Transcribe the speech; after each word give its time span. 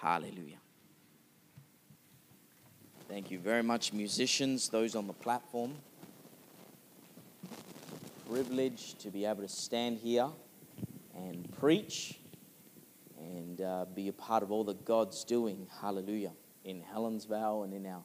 Hallelujah. 0.00 0.58
Thank 3.08 3.32
you 3.32 3.40
very 3.40 3.64
much, 3.64 3.92
musicians, 3.92 4.68
those 4.68 4.94
on 4.94 5.08
the 5.08 5.12
platform. 5.12 5.74
Privilege 8.30 8.94
to 8.98 9.10
be 9.10 9.24
able 9.24 9.42
to 9.42 9.48
stand 9.48 9.98
here 9.98 10.28
and 11.16 11.50
preach 11.58 12.20
and 13.18 13.60
uh, 13.60 13.86
be 13.92 14.06
a 14.06 14.12
part 14.12 14.44
of 14.44 14.52
all 14.52 14.62
that 14.64 14.84
God's 14.84 15.24
doing. 15.24 15.66
Hallelujah. 15.80 16.32
In 16.64 16.80
Helensvale 16.94 17.64
and 17.64 17.74
in 17.74 17.84
our 17.86 18.04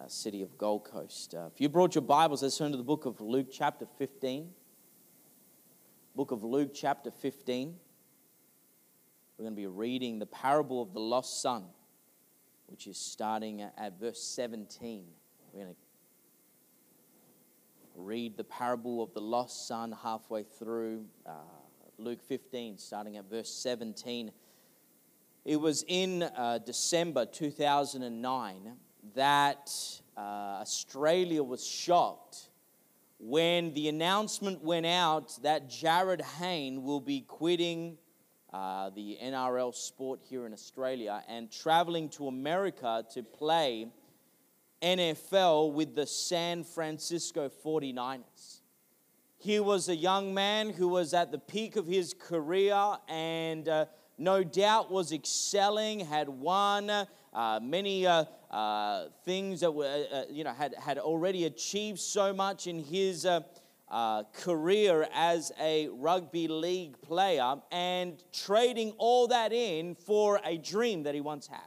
uh, 0.00 0.08
city 0.08 0.40
of 0.40 0.56
Gold 0.56 0.84
Coast. 0.84 1.34
Uh, 1.34 1.50
if 1.52 1.60
you 1.60 1.68
brought 1.68 1.94
your 1.94 2.02
Bibles, 2.02 2.42
let's 2.42 2.56
turn 2.56 2.70
to 2.70 2.78
the 2.78 2.82
book 2.82 3.04
of 3.04 3.20
Luke, 3.20 3.48
chapter 3.52 3.86
15. 3.98 4.48
Book 6.16 6.30
of 6.30 6.42
Luke, 6.42 6.70
chapter 6.72 7.10
15. 7.10 7.74
We're 9.42 9.46
going 9.46 9.56
to 9.56 9.62
be 9.62 9.66
reading 9.66 10.20
the 10.20 10.26
parable 10.26 10.80
of 10.80 10.92
the 10.92 11.00
lost 11.00 11.42
son 11.42 11.64
which 12.68 12.86
is 12.86 12.96
starting 12.96 13.60
at 13.60 13.98
verse 13.98 14.22
17. 14.22 15.02
We're 15.52 15.64
going 15.64 15.74
to 15.74 15.80
read 17.96 18.36
the 18.36 18.44
parable 18.44 19.02
of 19.02 19.12
the 19.14 19.20
lost 19.20 19.66
son 19.66 19.96
halfway 20.00 20.44
through 20.44 21.06
uh, 21.26 21.32
Luke 21.98 22.22
15, 22.22 22.78
starting 22.78 23.16
at 23.16 23.28
verse 23.28 23.52
17. 23.52 24.30
It 25.44 25.56
was 25.56 25.84
in 25.88 26.22
uh, 26.22 26.58
December 26.64 27.26
2009 27.26 28.76
that 29.16 29.72
uh, 30.16 30.20
Australia 30.20 31.42
was 31.42 31.66
shocked 31.66 32.48
when 33.18 33.74
the 33.74 33.88
announcement 33.88 34.62
went 34.62 34.86
out 34.86 35.36
that 35.42 35.68
Jarryd 35.68 36.20
Hayne 36.38 36.84
will 36.84 37.00
be 37.00 37.22
quitting 37.22 37.98
uh, 38.52 38.90
the 38.90 39.18
NRL 39.22 39.74
sport 39.74 40.20
here 40.28 40.46
in 40.46 40.52
Australia 40.52 41.22
and 41.26 41.50
traveling 41.50 42.08
to 42.10 42.28
America 42.28 43.04
to 43.14 43.22
play 43.22 43.88
NFL 44.82 45.72
with 45.72 45.94
the 45.94 46.06
San 46.06 46.64
Francisco 46.64 47.50
49ers. 47.64 48.60
He 49.38 49.58
was 49.58 49.88
a 49.88 49.96
young 49.96 50.34
man 50.34 50.70
who 50.70 50.88
was 50.88 51.14
at 51.14 51.32
the 51.32 51.38
peak 51.38 51.76
of 51.76 51.86
his 51.86 52.14
career 52.14 52.96
and 53.08 53.68
uh, 53.68 53.86
no 54.18 54.44
doubt 54.44 54.90
was 54.90 55.12
excelling, 55.12 56.00
had 56.00 56.28
won 56.28 56.90
uh, 56.90 57.60
many 57.62 58.06
uh, 58.06 58.24
uh 58.50 59.06
things 59.24 59.60
that 59.60 59.70
were, 59.72 60.06
uh, 60.12 60.22
you 60.30 60.44
know, 60.44 60.52
had, 60.52 60.74
had 60.74 60.98
already 60.98 61.46
achieved 61.46 61.98
so 61.98 62.32
much 62.34 62.66
in 62.66 62.78
his 62.78 63.26
uh, 63.92 64.22
career 64.32 65.06
as 65.14 65.52
a 65.60 65.86
rugby 65.88 66.48
league 66.48 67.00
player 67.02 67.56
and 67.70 68.24
trading 68.32 68.92
all 68.96 69.28
that 69.28 69.52
in 69.52 69.94
for 69.94 70.40
a 70.44 70.56
dream 70.56 71.02
that 71.02 71.14
he 71.14 71.20
once 71.20 71.46
had. 71.46 71.60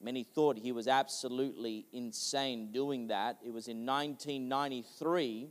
Many 0.00 0.24
thought 0.24 0.58
he 0.58 0.72
was 0.72 0.88
absolutely 0.88 1.86
insane 1.92 2.72
doing 2.72 3.06
that. 3.06 3.38
It 3.44 3.52
was 3.52 3.68
in 3.68 3.86
1993 3.86 5.48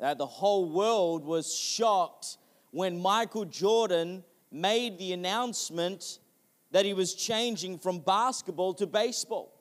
that 0.00 0.18
the 0.18 0.26
whole 0.26 0.68
world 0.68 1.24
was 1.24 1.54
shocked 1.54 2.38
when 2.72 3.00
Michael 3.00 3.44
Jordan 3.44 4.24
made 4.50 4.98
the 4.98 5.12
announcement 5.12 6.18
that 6.72 6.84
he 6.84 6.92
was 6.92 7.14
changing 7.14 7.78
from 7.78 8.00
basketball 8.00 8.74
to 8.74 8.86
baseball. 8.86 9.55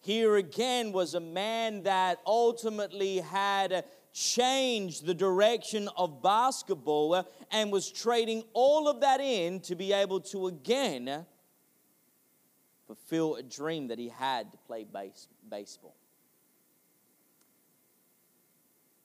Here 0.00 0.36
again 0.36 0.92
was 0.92 1.14
a 1.14 1.20
man 1.20 1.82
that 1.82 2.20
ultimately 2.26 3.18
had 3.18 3.84
changed 4.12 5.04
the 5.04 5.14
direction 5.14 5.88
of 5.96 6.22
basketball 6.22 7.26
and 7.50 7.72
was 7.72 7.90
trading 7.90 8.44
all 8.52 8.88
of 8.88 9.00
that 9.00 9.20
in 9.20 9.60
to 9.60 9.74
be 9.74 9.92
able 9.92 10.20
to 10.20 10.46
again 10.46 11.26
fulfill 12.86 13.34
a 13.36 13.42
dream 13.42 13.88
that 13.88 13.98
he 13.98 14.08
had 14.08 14.52
to 14.52 14.58
play 14.58 14.84
base, 14.84 15.28
baseball. 15.50 15.94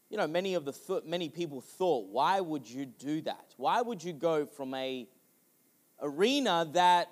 You 0.10 0.18
know, 0.18 0.28
many 0.28 0.56
of 0.56 0.66
the 0.66 0.74
th- 0.74 1.04
many 1.06 1.30
people 1.30 1.62
thought, 1.62 2.10
why 2.10 2.42
would 2.42 2.70
you 2.70 2.86
do 2.86 3.22
that? 3.22 3.54
Why 3.58 3.82
would 3.82 4.04
you 4.04 4.14
go 4.14 4.46
from 4.46 4.74
a 4.74 5.08
arena 6.02 6.68
that 6.74 7.10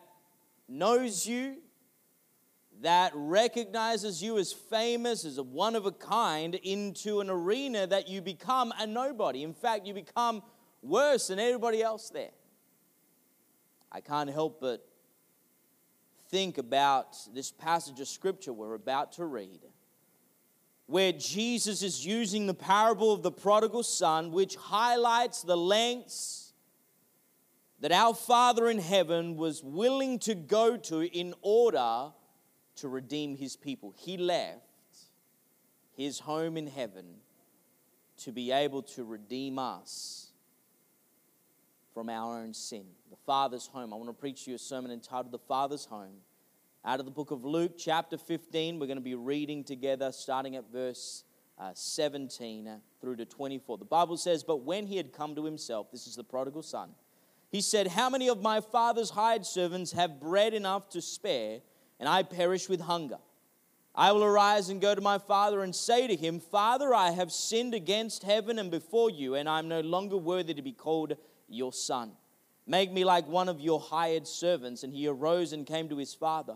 knows 0.67 1.25
you, 1.25 1.57
that 2.81 3.11
recognizes 3.13 4.23
you 4.23 4.37
as 4.37 4.53
famous, 4.53 5.25
as 5.25 5.37
a 5.37 5.43
one 5.43 5.75
of 5.75 5.85
a 5.85 5.91
kind, 5.91 6.55
into 6.55 7.19
an 7.19 7.29
arena 7.29 7.85
that 7.87 8.07
you 8.07 8.21
become 8.21 8.73
a 8.79 8.87
nobody. 8.87 9.43
In 9.43 9.53
fact, 9.53 9.85
you 9.85 9.93
become 9.93 10.41
worse 10.81 11.27
than 11.27 11.39
everybody 11.39 11.83
else 11.83 12.09
there. 12.09 12.31
I 13.91 14.01
can't 14.01 14.29
help 14.29 14.61
but 14.61 14.87
think 16.29 16.57
about 16.57 17.17
this 17.33 17.51
passage 17.51 17.99
of 17.99 18.07
scripture 18.07 18.53
we're 18.53 18.75
about 18.75 19.13
to 19.13 19.25
read, 19.25 19.59
where 20.85 21.11
Jesus 21.11 21.83
is 21.83 22.05
using 22.05 22.47
the 22.47 22.53
parable 22.53 23.11
of 23.11 23.23
the 23.23 23.31
prodigal 23.31 23.83
son, 23.83 24.31
which 24.31 24.55
highlights 24.55 25.41
the 25.41 25.57
lengths 25.57 26.53
that 27.81 27.91
our 27.91 28.13
Father 28.13 28.69
in 28.69 28.79
heaven 28.79 29.37
was 29.37 29.63
willing 29.63 30.19
to 30.19 30.35
go 30.35 30.77
to 30.77 31.01
in 31.01 31.33
order 31.41 32.11
to 32.81 32.89
redeem 32.89 33.35
his 33.35 33.55
people. 33.55 33.93
He 33.97 34.17
left 34.17 34.63
his 35.95 36.19
home 36.19 36.57
in 36.57 36.67
heaven 36.67 37.05
to 38.17 38.31
be 38.31 38.51
able 38.51 38.81
to 38.83 39.03
redeem 39.03 39.59
us 39.59 40.31
from 41.93 42.09
our 42.09 42.39
own 42.39 42.53
sin. 42.53 42.85
The 43.09 43.17
Father's 43.25 43.67
home. 43.67 43.93
I 43.93 43.97
want 43.97 44.09
to 44.09 44.13
preach 44.13 44.47
you 44.47 44.55
a 44.55 44.57
sermon 44.59 44.91
entitled 44.91 45.31
The 45.31 45.39
Father's 45.39 45.85
Home. 45.85 46.21
Out 46.85 46.99
of 46.99 47.05
the 47.05 47.11
book 47.11 47.31
of 47.31 47.43
Luke, 47.43 47.73
chapter 47.77 48.17
15, 48.17 48.79
we're 48.79 48.85
going 48.85 48.97
to 48.97 49.03
be 49.03 49.15
reading 49.15 49.63
together 49.63 50.11
starting 50.11 50.55
at 50.55 50.71
verse 50.71 51.23
uh, 51.57 51.71
17 51.73 52.67
uh, 52.67 52.77
through 53.01 53.17
to 53.17 53.25
24. 53.25 53.77
The 53.77 53.85
Bible 53.85 54.15
says, 54.15 54.43
But 54.43 54.63
when 54.63 54.87
he 54.87 54.95
had 54.95 55.11
come 55.11 55.35
to 55.35 55.43
himself, 55.43 55.91
this 55.91 56.07
is 56.07 56.15
the 56.15 56.23
prodigal 56.23 56.63
son, 56.63 56.91
he 57.51 57.61
said, 57.61 57.87
How 57.87 58.09
many 58.09 58.29
of 58.29 58.41
my 58.41 58.61
father's 58.61 59.09
hired 59.09 59.45
servants 59.45 59.91
have 59.91 60.19
bread 60.19 60.53
enough 60.53 60.89
to 60.91 61.01
spare? 61.01 61.59
And 61.99 62.07
I 62.07 62.23
perish 62.23 62.69
with 62.69 62.81
hunger. 62.81 63.19
I 63.95 64.11
will 64.11 64.23
arise 64.23 64.69
and 64.69 64.79
go 64.79 64.95
to 64.95 65.01
my 65.01 65.17
father 65.17 65.61
and 65.61 65.75
say 65.75 66.07
to 66.07 66.15
him, 66.15 66.39
Father, 66.39 66.93
I 66.93 67.11
have 67.11 67.31
sinned 67.31 67.73
against 67.73 68.23
heaven 68.23 68.59
and 68.59 68.71
before 68.71 69.09
you, 69.09 69.35
and 69.35 69.49
I 69.49 69.59
am 69.59 69.67
no 69.67 69.81
longer 69.81 70.17
worthy 70.17 70.53
to 70.53 70.61
be 70.61 70.71
called 70.71 71.17
your 71.47 71.73
son. 71.73 72.11
Make 72.69 72.91
me 72.91 73.03
like 73.03 73.27
one 73.27 73.49
of 73.49 73.59
your 73.59 73.79
hired 73.79 74.27
servants. 74.27 74.83
And 74.83 74.93
he 74.93 75.07
arose 75.07 75.53
and 75.53 75.65
came 75.65 75.89
to 75.89 75.97
his 75.97 76.13
father. 76.13 76.55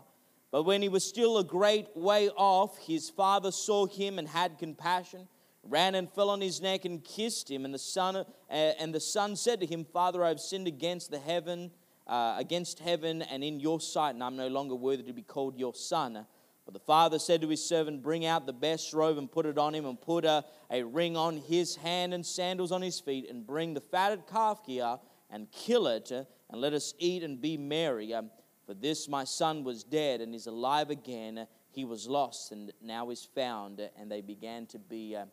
But 0.52 0.64
when 0.64 0.84
he 0.84 0.90
was 0.90 1.04
still 1.04 1.40
a 1.40 1.44
great 1.44 1.88
way 1.98 2.30
off, 2.30 2.78
his 2.78 3.10
father 3.10 3.52
saw 3.52 3.88
him 3.88 4.20
and 4.20 4.28
had 4.28 4.60
compassion, 4.60 5.28
ran 5.64 5.96
and 5.96 6.08
fell 6.12 6.30
on 6.30 6.40
his 6.40 6.62
neck 6.62 6.86
and 6.86 7.04
kissed 7.04 7.50
him. 7.50 7.66
And 7.66 7.74
the 7.74 7.80
son, 7.80 8.16
uh, 8.16 8.24
and 8.50 8.94
the 8.94 9.00
son 9.00 9.36
said 9.36 9.60
to 9.62 9.66
him, 9.66 9.84
Father, 9.84 10.24
I 10.24 10.28
have 10.28 10.40
sinned 10.40 10.68
against 10.68 11.10
the 11.10 11.18
heaven 11.18 11.72
uh, 12.08 12.36
against 12.38 12.80
heaven 12.80 13.22
and 13.22 13.44
in 13.44 13.60
your 13.60 13.80
sight, 13.80 14.14
and 14.16 14.24
I'm 14.24 14.36
no 14.36 14.48
longer 14.48 14.76
worthy 14.76 15.04
to 15.04 15.14
be 15.14 15.22
called 15.22 15.58
your 15.58 15.74
son. 15.74 16.26
But 16.66 16.74
the 16.74 16.80
father 16.80 17.20
said 17.20 17.42
to 17.42 17.50
his 17.50 17.64
servant, 17.64 18.02
Bring 18.02 18.26
out 18.26 18.46
the 18.46 18.54
best 18.54 18.94
robe 18.94 19.18
and 19.18 19.32
put 19.32 19.46
it 19.46 19.58
on 19.58 19.76
him, 19.76 19.86
and 19.86 20.00
put 20.00 20.26
a, 20.26 20.46
a 20.72 20.84
ring 20.84 21.18
on 21.18 21.38
his 21.38 21.76
hand 21.76 22.14
and 22.14 22.26
sandals 22.26 22.72
on 22.72 22.82
his 22.82 23.00
feet, 23.00 23.30
and 23.30 23.46
bring 23.46 23.74
the 23.74 23.82
fatted 23.82 24.28
calf 24.28 24.62
here 24.66 24.98
and 25.30 25.52
kill 25.52 25.88
it, 25.88 26.12
and 26.12 26.28
let 26.62 26.74
us 26.74 26.94
eat 27.00 27.24
and 27.24 27.42
be 27.42 27.58
merry. 27.58 28.14
Um, 28.14 28.30
for 28.66 28.74
this 28.74 29.10
my 29.10 29.24
son 29.24 29.64
was 29.64 29.84
dead 29.84 30.22
and 30.22 30.34
is 30.34 30.48
alive 30.48 30.90
again. 30.90 31.48
He 31.72 31.86
was 31.86 32.08
lost 32.08 32.52
and 32.52 32.72
now 32.82 33.10
is 33.10 33.28
found. 33.36 33.82
And 33.98 34.10
they 34.10 34.22
began 34.22 34.68
to 34.68 34.80
be 34.80 35.16
uh, 35.16 35.26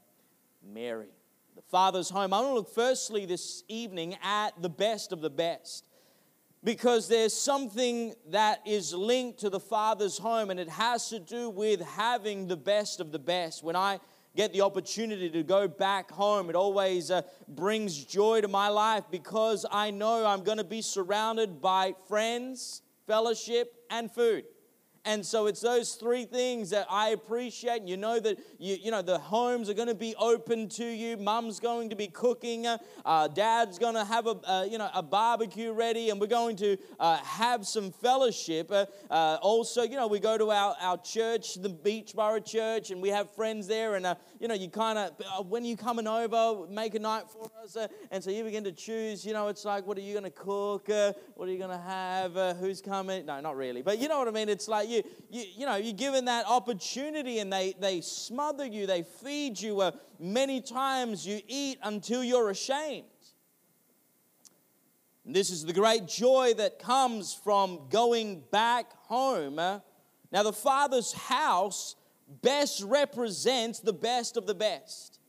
merry. 0.64 1.09
The 1.54 1.62
father's 1.62 2.10
home. 2.10 2.32
I 2.32 2.41
want 2.41 2.50
to 2.50 2.54
look 2.54 2.75
firstly 2.75 3.26
this 3.26 3.62
evening 3.69 4.16
at 4.22 4.60
the 4.60 4.69
best 4.69 5.12
of 5.12 5.20
the 5.20 5.30
best 5.30 5.84
because 6.62 7.09
there's 7.09 7.32
something 7.32 8.15
that 8.28 8.60
is 8.66 8.92
linked 8.92 9.41
to 9.41 9.51
the 9.51 9.60
Father's 9.60 10.18
home, 10.18 10.51
and 10.51 10.60
it 10.60 10.68
has 10.68 11.09
to 11.09 11.18
do 11.18 11.48
with 11.48 11.80
having 11.80 12.47
the 12.47 12.57
best 12.57 13.01
of 13.01 13.12
the 13.12 13.18
best. 13.18 13.65
When 13.65 13.77
I 13.77 13.98
get 14.36 14.53
the 14.53 14.60
opportunity 14.60 15.30
to 15.30 15.42
go 15.42 15.66
back 15.66 16.10
home, 16.10 16.51
it 16.51 16.57
always 16.57 17.10
uh, 17.10 17.22
brings 17.48 18.04
joy 18.04 18.42
to 18.42 18.48
my 18.48 18.68
life 18.68 19.04
because 19.10 19.65
I 19.71 19.91
know 19.91 20.27
I'm 20.27 20.45
going 20.45 20.59
to 20.59 20.65
be 20.65 20.83
surrounded 20.83 21.60
by 21.60 21.95
friends, 22.09 22.83
fellowship, 23.06 23.74
and 23.89 24.10
food. 24.10 24.45
And 25.06 25.24
so 25.24 25.47
it's 25.47 25.62
those 25.62 25.94
three 25.94 26.26
things 26.26 26.70
that 26.70 26.86
I 26.91 27.10
appreciate. 27.10 27.82
You 27.84 27.97
know 27.97 28.20
that 28.20 28.38
you, 28.58 28.76
you 28.82 28.91
know 28.91 29.00
the 29.00 29.18
homes 29.18 29.70
are 29.70 29.74
going 29.74 29.88
to 29.88 29.94
be 29.94 30.14
open 30.18 30.68
to 30.70 30.84
you. 30.84 31.16
Mum's 31.16 31.58
going 31.58 31.88
to 31.88 31.97
be 31.97 32.06
cooking. 32.06 32.66
Uh, 32.66 33.28
Dad's 33.28 33.78
going 33.78 33.94
to 33.94 34.04
have 34.04 34.26
a 34.26 34.38
uh, 34.44 34.66
you 34.70 34.76
know 34.76 34.91
a 34.92 35.02
barbecue 35.02 35.72
ready, 35.72 36.10
and 36.10 36.20
we're 36.20 36.26
going 36.26 36.54
to 36.56 36.76
uh, 36.98 37.16
have 37.18 37.66
some 37.66 37.92
fellowship. 37.92 38.70
Uh, 38.70 38.84
uh, 39.10 39.38
also, 39.41 39.82
you 39.82 39.97
know 39.97 40.06
we 40.06 40.20
go 40.20 40.36
to 40.36 40.50
our, 40.50 40.76
our 40.82 40.98
church, 40.98 41.54
the 41.54 41.70
Beechboro 41.70 42.44
Church, 42.44 42.91
and 42.91 43.00
we 43.00 43.08
have 43.08 43.30
friends 43.34 43.66
there. 43.66 43.94
And 43.94 44.04
uh, 44.04 44.16
you 44.38 44.48
know 44.48 44.54
you 44.54 44.68
kind 44.68 44.98
of 44.98 45.48
when 45.48 45.64
you 45.64 45.78
coming 45.78 46.06
over, 46.06 46.66
make 46.68 46.94
a 46.94 46.98
night 46.98 47.24
for 47.30 47.50
us. 47.64 47.74
and 48.10 48.22
so 48.22 48.30
you 48.30 48.44
begin 48.44 48.64
to 48.64 48.72
choose. 48.72 49.24
You 49.24 49.32
know 49.32 49.48
it's 49.48 49.64
like 49.64 49.86
what 49.86 49.96
are 49.96 50.03
you 50.03 50.12
going 50.12 50.24
to 50.24 50.30
cook? 50.30 50.88
what 51.36 51.48
are 51.48 51.53
you 51.53 51.58
going 51.58 51.70
to 51.70 51.78
have? 51.78 52.34
who's 52.58 52.82
coming? 52.82 53.24
No, 53.24 53.41
not 53.41 53.56
really. 53.56 53.80
But 53.80 53.98
you 53.98 54.08
know 54.08 54.18
what 54.18 54.28
I 54.28 54.30
mean. 54.30 54.50
It's 54.50 54.68
like 54.68 54.91
you, 54.91 54.99
you, 55.30 55.44
you 55.56 55.66
know, 55.66 55.76
you're 55.76 55.92
given 55.92 56.24
that 56.24 56.47
opportunity 56.47 57.38
and 57.38 57.52
they, 57.52 57.74
they 57.78 58.00
smother 58.00 58.66
you, 58.66 58.86
they 58.86 59.02
feed 59.02 59.60
you. 59.60 59.80
Uh, 59.80 59.92
many 60.18 60.60
times 60.60 61.26
you 61.26 61.41
eat 61.47 61.78
until 61.82 62.24
you're 62.24 62.50
ashamed. 62.50 63.04
And 65.24 65.36
this 65.36 65.50
is 65.50 65.64
the 65.64 65.72
great 65.72 66.08
joy 66.08 66.54
that 66.56 66.78
comes 66.80 67.32
from 67.32 67.88
going 67.88 68.42
back 68.50 68.92
home. 69.04 69.58
Uh, 69.58 69.80
now, 70.32 70.42
the 70.42 70.52
Father's 70.52 71.12
house 71.12 71.94
best 72.42 72.82
represents 72.82 73.78
the 73.78 73.92
best 73.92 74.36
of 74.36 74.46
the 74.46 74.54
best. 74.54 75.19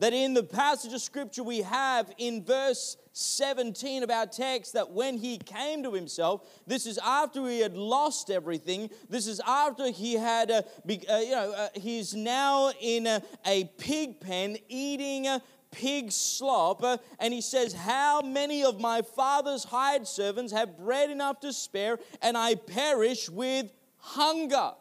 That 0.00 0.12
in 0.12 0.34
the 0.34 0.44
passage 0.44 0.92
of 0.92 1.00
scripture 1.00 1.42
we 1.42 1.62
have 1.62 2.12
in 2.18 2.44
verse 2.44 2.96
17 3.12 4.04
of 4.04 4.10
our 4.10 4.26
text 4.26 4.74
that 4.74 4.92
when 4.92 5.18
he 5.18 5.38
came 5.38 5.82
to 5.82 5.92
himself, 5.92 6.48
this 6.68 6.86
is 6.86 6.98
after 6.98 7.44
he 7.48 7.60
had 7.60 7.76
lost 7.76 8.30
everything. 8.30 8.90
This 9.08 9.26
is 9.26 9.40
after 9.44 9.90
he 9.90 10.14
had, 10.14 10.52
uh, 10.52 10.62
uh, 10.88 10.92
you 11.18 11.30
know, 11.32 11.52
uh, 11.56 11.68
he's 11.74 12.14
now 12.14 12.70
in 12.80 13.08
a, 13.08 13.20
a 13.44 13.64
pig 13.76 14.20
pen 14.20 14.56
eating 14.68 15.26
pig 15.70 16.12
slop. 16.12 16.82
Uh, 16.82 16.98
and 17.18 17.32
he 17.32 17.40
says, 17.40 17.72
How 17.72 18.20
many 18.20 18.64
of 18.64 18.80
my 18.80 19.02
father's 19.02 19.64
hired 19.64 20.06
servants 20.06 20.52
have 20.52 20.78
bread 20.78 21.10
enough 21.10 21.40
to 21.40 21.52
spare, 21.52 21.98
and 22.22 22.36
I 22.36 22.54
perish 22.54 23.28
with 23.28 23.70
hunger? 23.96 24.72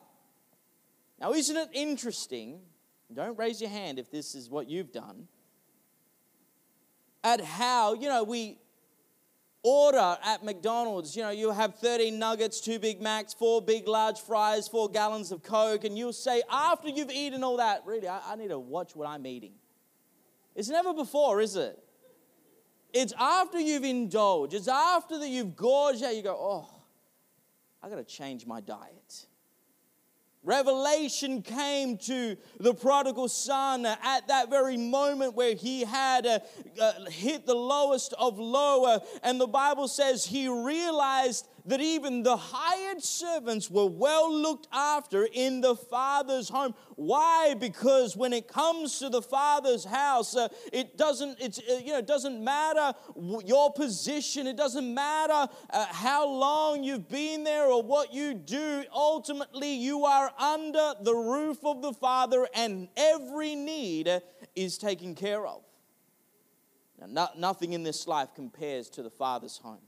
Now, 1.20 1.34
isn't 1.34 1.58
it 1.58 1.70
interesting? 1.74 2.62
Don't 3.14 3.38
raise 3.38 3.62
your 3.62 3.70
hand 3.70 4.00
if 4.00 4.12
this 4.12 4.36
is 4.36 4.50
what 4.50 4.70
you've 4.70 4.92
done 4.92 5.28
at 7.28 7.42
how, 7.42 7.94
you 7.94 8.08
know, 8.08 8.24
we 8.24 8.58
order 9.64 10.18
at 10.24 10.46
McDonald's, 10.46 11.16
you 11.16 11.22
know, 11.22 11.30
you 11.30 11.52
have 11.52 11.76
13 11.76 12.18
nuggets, 12.18 12.62
two 12.62 12.80
Big 12.80 13.02
Macs, 13.02 13.34
four 13.34 13.62
big 13.62 13.88
large 13.88 14.20
fries, 14.20 14.68
four 14.68 14.90
gallons 14.90 15.32
of 15.32 15.44
Coke, 15.44 15.84
and 15.84 15.98
you'll 15.98 16.14
say, 16.14 16.42
after 16.50 16.88
you've 16.88 17.12
eaten 17.12 17.44
all 17.44 17.58
that, 17.58 17.84
really, 17.86 18.08
I, 18.08 18.22
I 18.26 18.36
need 18.36 18.50
to 18.50 18.60
watch 18.60 18.96
what 18.96 19.10
I'm 19.10 19.26
eating. 19.26 19.54
It's 20.56 20.70
never 20.70 20.94
before, 20.94 21.42
is 21.42 21.56
it? 21.56 21.78
It's 22.94 23.14
after 23.20 23.60
you've 23.60 23.84
indulged, 23.84 24.54
it's 24.54 24.70
after 24.70 25.20
that 25.20 25.28
you've 25.28 25.56
gorged 25.56 26.04
out, 26.04 26.16
you 26.16 26.24
go, 26.24 26.38
oh, 26.40 26.70
I 27.84 27.90
got 27.90 27.98
to 27.98 28.04
change 28.04 28.46
my 28.46 28.62
diet. 28.62 29.28
Revelation 30.48 31.42
came 31.42 31.98
to 31.98 32.38
the 32.62 32.74
prodigal 32.74 33.28
son 33.28 33.86
at 33.86 34.30
that 34.30 34.50
very 34.50 34.78
moment 34.78 35.34
where 35.36 35.54
he 35.56 35.82
had 35.82 36.26
uh, 36.26 36.40
uh, 36.80 37.06
hit 37.10 37.46
the 37.46 37.54
lowest 37.54 38.14
of 38.18 38.40
low. 38.40 38.86
Uh, 38.86 39.00
and 39.24 39.42
the 39.42 39.48
Bible 39.48 39.90
says 39.90 40.26
he 40.26 40.48
realized 40.48 41.50
that 41.68 41.82
even 41.82 42.24
the 42.24 42.38
hired 42.38 43.04
servants 43.04 43.70
were 43.70 43.86
well 43.86 44.34
looked 44.34 44.68
after 44.72 45.28
in 45.32 45.62
the 45.62 45.76
father's 45.76 46.50
home. 46.50 46.74
Why? 46.96 47.56
Because 47.60 48.16
when 48.16 48.34
it 48.34 48.48
comes 48.48 49.00
to 49.00 49.10
the 49.10 49.22
father's 49.22 49.84
house, 49.84 50.36
uh, 50.36 50.48
it 50.72 50.98
doesn't 50.98 51.40
it's 51.40 51.60
uh, 51.60 51.82
you 51.84 51.92
know 51.92 52.00
it 52.00 52.08
doesn't 52.08 52.44
matter 52.44 52.94
your 53.46 53.72
position. 53.74 54.48
It 54.48 54.56
doesn't 54.56 54.94
matter 54.94 55.52
uh, 55.70 55.86
how 55.92 56.28
long 56.28 56.84
you've 56.84 57.10
been 57.10 57.44
there 57.44 57.68
or 57.68 57.84
what 57.84 58.14
you 58.14 58.34
do. 58.34 58.84
Ultimately, 58.94 59.74
you 59.74 60.06
are 60.06 60.32
under 60.40 60.94
the 61.02 61.16
roof 61.16 61.66
of 61.66 61.82
the 61.82 61.94
father, 61.94 62.48
and 62.54 62.88
every 62.96 63.56
need 63.56 64.22
is 64.56 64.78
taken 64.78 65.16
care 65.16 65.46
of. 65.46 65.64
Now, 67.00 67.08
no, 67.08 67.28
nothing 67.38 67.74
in 67.74 67.84
this 67.84 68.08
life 68.08 68.30
compares 68.34 68.90
to 68.92 69.04
the 69.04 69.10
father's 69.12 69.58
home. 69.58 69.82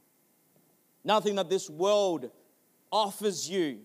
Nothing 1.03 1.35
that 1.35 1.49
this 1.49 1.69
world 1.69 2.29
offers 2.91 3.49
you 3.49 3.79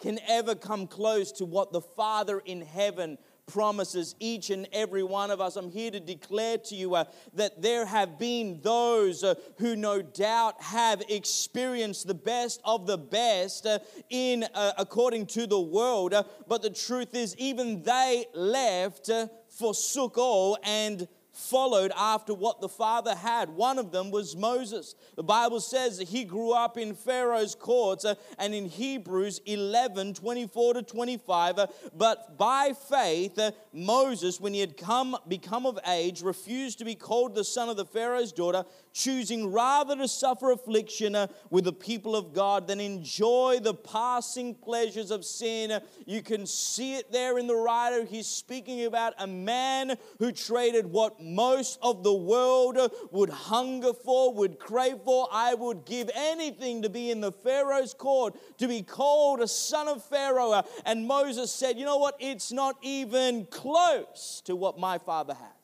can 0.00 0.18
ever 0.28 0.54
come 0.54 0.86
close 0.86 1.30
to 1.30 1.44
what 1.44 1.72
the 1.72 1.80
Father 1.80 2.40
in 2.44 2.60
heaven 2.60 3.16
promises 3.46 4.14
each 4.18 4.50
and 4.50 4.68
every 4.72 5.02
one 5.02 5.30
of 5.30 5.40
us. 5.40 5.56
I'm 5.56 5.70
here 5.70 5.90
to 5.90 6.00
declare 6.00 6.58
to 6.58 6.74
you 6.74 6.94
uh, 6.94 7.04
that 7.34 7.60
there 7.60 7.84
have 7.84 8.18
been 8.18 8.60
those 8.62 9.22
uh, 9.22 9.34
who 9.58 9.76
no 9.76 10.00
doubt 10.00 10.60
have 10.62 11.02
experienced 11.08 12.06
the 12.06 12.14
best 12.14 12.60
of 12.64 12.86
the 12.86 12.98
best 12.98 13.66
uh, 13.66 13.78
in 14.10 14.44
uh, 14.54 14.72
according 14.78 15.26
to 15.26 15.46
the 15.46 15.60
world, 15.60 16.14
uh, 16.14 16.24
but 16.48 16.62
the 16.62 16.70
truth 16.70 17.14
is 17.14 17.36
even 17.36 17.82
they 17.82 18.24
left, 18.34 19.10
uh, 19.10 19.26
forsook 19.48 20.18
all 20.18 20.56
and 20.62 21.06
followed 21.32 21.92
after 21.96 22.34
what 22.34 22.60
the 22.60 22.68
father 22.68 23.14
had. 23.14 23.48
One 23.48 23.78
of 23.78 23.90
them 23.90 24.10
was 24.10 24.36
Moses. 24.36 24.94
The 25.16 25.22
Bible 25.22 25.60
says 25.60 25.98
that 25.98 26.08
he 26.08 26.24
grew 26.24 26.52
up 26.52 26.76
in 26.76 26.94
Pharaoh's 26.94 27.54
courts 27.54 28.04
uh, 28.04 28.14
and 28.38 28.54
in 28.54 28.68
Hebrews 28.68 29.40
11 29.46 30.14
24 30.14 30.74
to 30.74 30.82
25. 30.82 31.58
Uh, 31.58 31.66
but 31.96 32.36
by 32.36 32.72
faith, 32.88 33.38
uh, 33.38 33.52
Moses, 33.72 34.40
when 34.40 34.52
he 34.52 34.60
had 34.60 34.76
come, 34.76 35.16
become 35.26 35.64
of 35.64 35.78
age, 35.86 36.22
refused 36.22 36.78
to 36.78 36.84
be 36.84 36.94
called 36.94 37.34
the 37.34 37.44
son 37.44 37.68
of 37.68 37.76
the 37.76 37.86
Pharaoh's 37.86 38.32
daughter, 38.32 38.64
choosing 38.92 39.50
rather 39.52 39.96
to 39.96 40.08
suffer 40.08 40.50
affliction 40.50 41.14
uh, 41.14 41.26
with 41.50 41.64
the 41.64 41.72
people 41.72 42.14
of 42.14 42.32
God 42.32 42.66
than 42.66 42.80
enjoy 42.80 43.58
the 43.62 43.74
passing 43.74 44.54
pleasures 44.54 45.10
of 45.10 45.24
sin. 45.24 45.80
You 46.06 46.22
can 46.22 46.46
see 46.46 46.96
it 46.96 47.10
there 47.12 47.38
in 47.38 47.46
the 47.46 47.54
writer. 47.54 48.04
He's 48.04 48.26
speaking 48.26 48.84
about 48.84 49.14
a 49.18 49.26
man 49.26 49.96
who 50.18 50.32
traded 50.32 50.86
what 50.86 51.22
most 51.22 51.78
of 51.82 52.02
the 52.02 52.12
world 52.12 52.78
would 53.10 53.30
hunger 53.30 53.92
for, 53.92 54.32
would 54.34 54.58
crave 54.58 54.98
for. 55.04 55.28
I 55.32 55.54
would 55.54 55.84
give 55.84 56.10
anything 56.14 56.82
to 56.82 56.90
be 56.90 57.10
in 57.10 57.20
the 57.20 57.32
Pharaoh's 57.32 57.94
court, 57.94 58.36
to 58.58 58.68
be 58.68 58.82
called 58.82 59.40
a 59.40 59.48
son 59.48 59.88
of 59.88 60.04
Pharaoh. 60.04 60.62
And 60.84 61.06
Moses 61.06 61.52
said, 61.52 61.78
You 61.78 61.84
know 61.84 61.98
what? 61.98 62.16
It's 62.18 62.52
not 62.52 62.76
even 62.82 63.46
close 63.46 64.42
to 64.44 64.56
what 64.56 64.78
my 64.78 64.98
father 64.98 65.34
has 65.34 65.61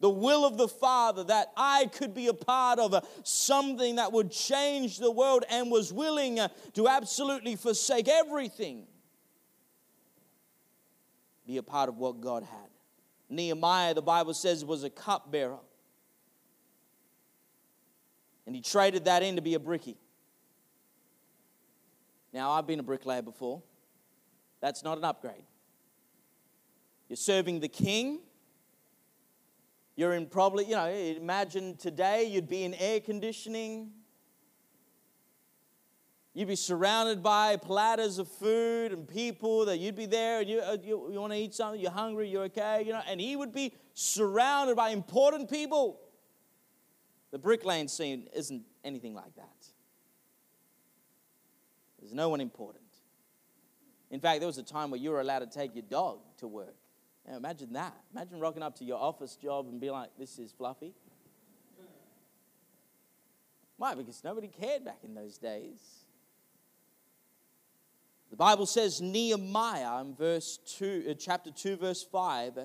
the 0.00 0.10
will 0.10 0.44
of 0.44 0.56
the 0.56 0.68
Father, 0.68 1.24
that 1.24 1.52
I 1.56 1.86
could 1.86 2.14
be 2.14 2.28
a 2.28 2.34
part 2.34 2.78
of 2.78 2.94
uh, 2.94 3.00
something 3.24 3.96
that 3.96 4.12
would 4.12 4.30
change 4.30 4.98
the 4.98 5.10
world 5.10 5.44
and 5.50 5.70
was 5.70 5.92
willing 5.92 6.38
uh, 6.38 6.48
to 6.74 6.88
absolutely 6.88 7.56
forsake 7.56 8.08
everything, 8.08 8.86
be 11.46 11.56
a 11.56 11.62
part 11.62 11.88
of 11.88 11.96
what 11.96 12.20
God 12.20 12.44
had. 12.44 12.68
Nehemiah, 13.28 13.94
the 13.94 14.02
Bible 14.02 14.34
says, 14.34 14.64
was 14.64 14.84
a 14.84 14.90
cupbearer. 14.90 15.58
And 18.46 18.54
he 18.54 18.62
traded 18.62 19.04
that 19.06 19.22
in 19.22 19.36
to 19.36 19.42
be 19.42 19.54
a 19.54 19.58
brickie. 19.58 19.96
Now, 22.32 22.52
I've 22.52 22.66
been 22.66 22.80
a 22.80 22.84
bricklayer 22.84 23.22
before. 23.22 23.62
That's 24.60 24.82
not 24.82 24.96
an 24.96 25.04
upgrade. 25.04 25.44
You're 27.08 27.16
serving 27.16 27.60
the 27.60 27.68
king 27.68 28.20
you're 29.98 30.12
in 30.12 30.26
probably, 30.26 30.64
you 30.64 30.76
know, 30.76 30.86
imagine 30.86 31.76
today 31.76 32.22
you'd 32.22 32.48
be 32.48 32.62
in 32.62 32.72
air 32.74 33.00
conditioning. 33.00 33.90
You'd 36.34 36.46
be 36.46 36.54
surrounded 36.54 37.20
by 37.20 37.56
platters 37.56 38.18
of 38.18 38.28
food 38.28 38.92
and 38.92 39.08
people 39.08 39.64
that 39.64 39.78
you'd 39.78 39.96
be 39.96 40.06
there 40.06 40.38
and 40.38 40.48
you, 40.48 40.60
uh, 40.60 40.76
you, 40.80 41.10
you 41.10 41.20
want 41.20 41.32
to 41.32 41.38
eat 41.40 41.52
something, 41.52 41.80
you're 41.80 41.90
hungry, 41.90 42.28
you're 42.28 42.44
okay, 42.44 42.84
you 42.86 42.92
know, 42.92 43.02
and 43.08 43.20
he 43.20 43.34
would 43.34 43.52
be 43.52 43.74
surrounded 43.92 44.76
by 44.76 44.90
important 44.90 45.50
people. 45.50 45.98
The 47.32 47.38
Brick 47.40 47.64
Lane 47.64 47.88
scene 47.88 48.28
isn't 48.32 48.62
anything 48.84 49.14
like 49.14 49.34
that. 49.34 49.66
There's 51.98 52.14
no 52.14 52.28
one 52.28 52.40
important. 52.40 52.84
In 54.12 54.20
fact, 54.20 54.38
there 54.38 54.46
was 54.46 54.58
a 54.58 54.62
time 54.62 54.92
where 54.92 55.00
you 55.00 55.10
were 55.10 55.20
allowed 55.20 55.40
to 55.40 55.46
take 55.46 55.74
your 55.74 55.86
dog 55.90 56.20
to 56.36 56.46
work. 56.46 56.76
Now 57.28 57.36
imagine 57.36 57.72
that. 57.74 57.94
Imagine 58.14 58.40
rocking 58.40 58.62
up 58.62 58.76
to 58.78 58.84
your 58.84 58.98
office 58.98 59.36
job 59.36 59.66
and 59.68 59.80
be 59.80 59.90
like, 59.90 60.10
this 60.18 60.38
is 60.38 60.50
fluffy. 60.52 60.94
Why? 63.76 63.94
Because 63.94 64.24
nobody 64.24 64.48
cared 64.48 64.84
back 64.84 64.98
in 65.04 65.14
those 65.14 65.38
days. 65.38 65.78
The 68.30 68.36
Bible 68.36 68.66
says 68.66 69.00
Nehemiah 69.00 70.00
in 70.00 70.14
verse 70.14 70.58
2, 70.78 71.06
uh, 71.10 71.14
chapter 71.14 71.50
2, 71.50 71.76
verse 71.76 72.02
5, 72.02 72.58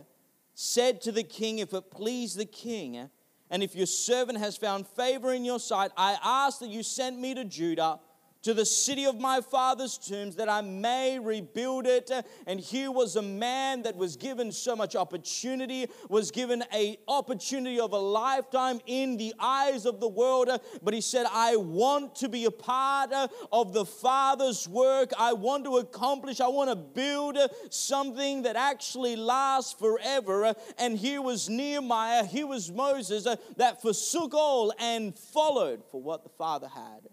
said 0.56 1.02
to 1.02 1.12
the 1.12 1.24
king, 1.24 1.60
If 1.60 1.74
it 1.74 1.92
please 1.92 2.34
the 2.34 2.46
king, 2.46 3.10
and 3.50 3.64
if 3.64 3.76
your 3.76 3.86
servant 3.86 4.40
has 4.40 4.58
found 4.58 4.88
favor 4.88 5.34
in 5.34 5.46
your 5.46 5.60
sight, 5.60 5.92
I 5.96 6.18
ask 6.24 6.60
that 6.60 6.70
you 6.70 6.84
send 6.84 7.22
me 7.22 7.34
to 7.36 7.46
Judah 7.46 8.00
to 8.44 8.54
the 8.54 8.66
city 8.66 9.06
of 9.06 9.20
my 9.20 9.42
father's 9.42 9.98
tombs 9.98 10.36
that 10.36 10.50
I 10.50 10.62
may 10.62 11.18
rebuild 11.18 11.88
it. 11.88 12.12
And 12.46 12.60
here 12.60 12.92
was 12.92 13.16
a 13.16 13.22
man 13.22 13.84
that 13.84 13.96
was 13.96 14.16
given 14.16 14.52
so 14.52 14.76
much 14.76 14.96
opportunity, 14.96 15.88
was 16.10 16.30
given 16.30 16.64
a 16.74 16.98
opportunity 17.08 17.80
of 17.80 17.94
a 17.94 17.98
lifetime 17.98 18.80
in 18.86 19.18
the 19.18 19.34
eyes 19.40 19.86
of 19.86 20.00
the 20.00 20.08
world. 20.08 20.50
But 20.82 20.94
he 20.94 21.02
said, 21.02 21.26
I 21.32 21.56
want 21.56 22.16
to 22.16 22.30
be 22.30 22.46
a 22.46 22.52
part 22.52 23.12
of 23.52 23.74
the 23.74 23.86
Father's 23.86 24.68
work. 24.68 25.12
I 25.18 25.34
want 25.34 25.64
to 25.66 25.78
accomplish, 25.78 26.42
I 26.42 26.48
want 26.48 26.70
to 26.70 26.76
build 26.76 27.38
something 27.70 28.44
that 28.44 28.56
actually 28.56 29.16
lasts 29.16 29.74
forever. 29.74 30.54
And 30.78 30.98
here 30.98 31.22
was 31.22 31.50
Nehemiah, 31.50 32.26
here 32.26 32.48
was 32.48 32.72
Moses 32.72 33.26
that 33.58 33.82
forsook 33.82 34.34
all 34.34 34.74
and 34.80 35.18
followed 35.18 35.84
for 35.90 36.02
what 36.02 36.24
the 36.24 36.30
Father 36.30 36.68
had. 36.68 37.13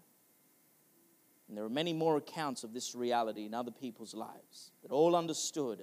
And 1.51 1.57
there 1.57 1.65
are 1.65 1.69
many 1.69 1.91
more 1.91 2.15
accounts 2.15 2.63
of 2.63 2.73
this 2.73 2.95
reality 2.95 3.45
in 3.45 3.53
other 3.53 3.71
people's 3.71 4.13
lives 4.13 4.71
that 4.83 4.91
all 4.93 5.17
understood 5.17 5.79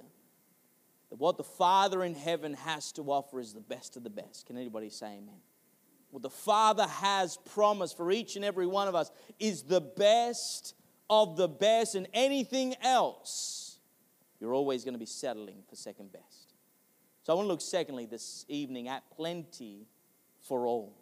that 1.10 1.16
what 1.18 1.36
the 1.36 1.44
Father 1.44 2.02
in 2.04 2.14
heaven 2.14 2.54
has 2.54 2.90
to 2.92 3.02
offer 3.02 3.38
is 3.38 3.52
the 3.52 3.60
best 3.60 3.94
of 3.94 4.02
the 4.02 4.08
best. 4.08 4.46
Can 4.46 4.56
anybody 4.56 4.88
say 4.88 5.08
amen? 5.08 5.42
What 6.10 6.22
the 6.22 6.30
Father 6.30 6.86
has 6.86 7.36
promised 7.52 7.98
for 7.98 8.10
each 8.10 8.34
and 8.34 8.46
every 8.46 8.66
one 8.66 8.88
of 8.88 8.94
us 8.94 9.10
is 9.38 9.62
the 9.64 9.82
best 9.82 10.74
of 11.10 11.36
the 11.36 11.48
best, 11.48 11.94
and 11.94 12.08
anything 12.14 12.74
else, 12.82 13.78
you're 14.40 14.54
always 14.54 14.84
going 14.84 14.94
to 14.94 14.98
be 14.98 15.04
settling 15.04 15.64
for 15.68 15.76
second 15.76 16.10
best. 16.12 16.54
So 17.24 17.34
I 17.34 17.36
want 17.36 17.44
to 17.44 17.50
look, 17.50 17.60
secondly, 17.60 18.06
this 18.06 18.46
evening 18.48 18.88
at 18.88 19.02
plenty 19.10 19.86
for 20.40 20.66
all. 20.66 20.96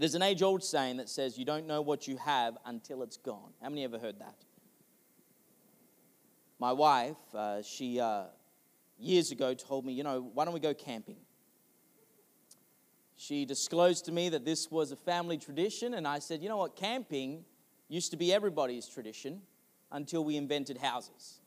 There's 0.00 0.14
an 0.14 0.22
age 0.22 0.40
old 0.40 0.64
saying 0.64 0.96
that 0.96 1.10
says, 1.10 1.36
You 1.36 1.44
don't 1.44 1.66
know 1.66 1.82
what 1.82 2.08
you 2.08 2.16
have 2.16 2.56
until 2.64 3.02
it's 3.02 3.18
gone. 3.18 3.52
How 3.62 3.68
many 3.68 3.84
ever 3.84 3.98
heard 3.98 4.18
that? 4.20 4.34
My 6.58 6.72
wife, 6.72 7.18
uh, 7.34 7.60
she 7.60 8.00
uh, 8.00 8.22
years 8.98 9.30
ago 9.30 9.52
told 9.52 9.84
me, 9.84 9.92
You 9.92 10.02
know, 10.02 10.30
why 10.32 10.46
don't 10.46 10.54
we 10.54 10.60
go 10.60 10.72
camping? 10.72 11.18
She 13.14 13.44
disclosed 13.44 14.06
to 14.06 14.12
me 14.12 14.30
that 14.30 14.46
this 14.46 14.70
was 14.70 14.90
a 14.90 14.96
family 14.96 15.36
tradition, 15.36 15.92
and 15.92 16.08
I 16.08 16.20
said, 16.20 16.42
You 16.42 16.48
know 16.48 16.56
what? 16.56 16.76
Camping 16.76 17.44
used 17.90 18.10
to 18.12 18.16
be 18.16 18.32
everybody's 18.32 18.88
tradition 18.88 19.42
until 19.92 20.24
we 20.24 20.38
invented 20.38 20.78
houses. 20.78 21.40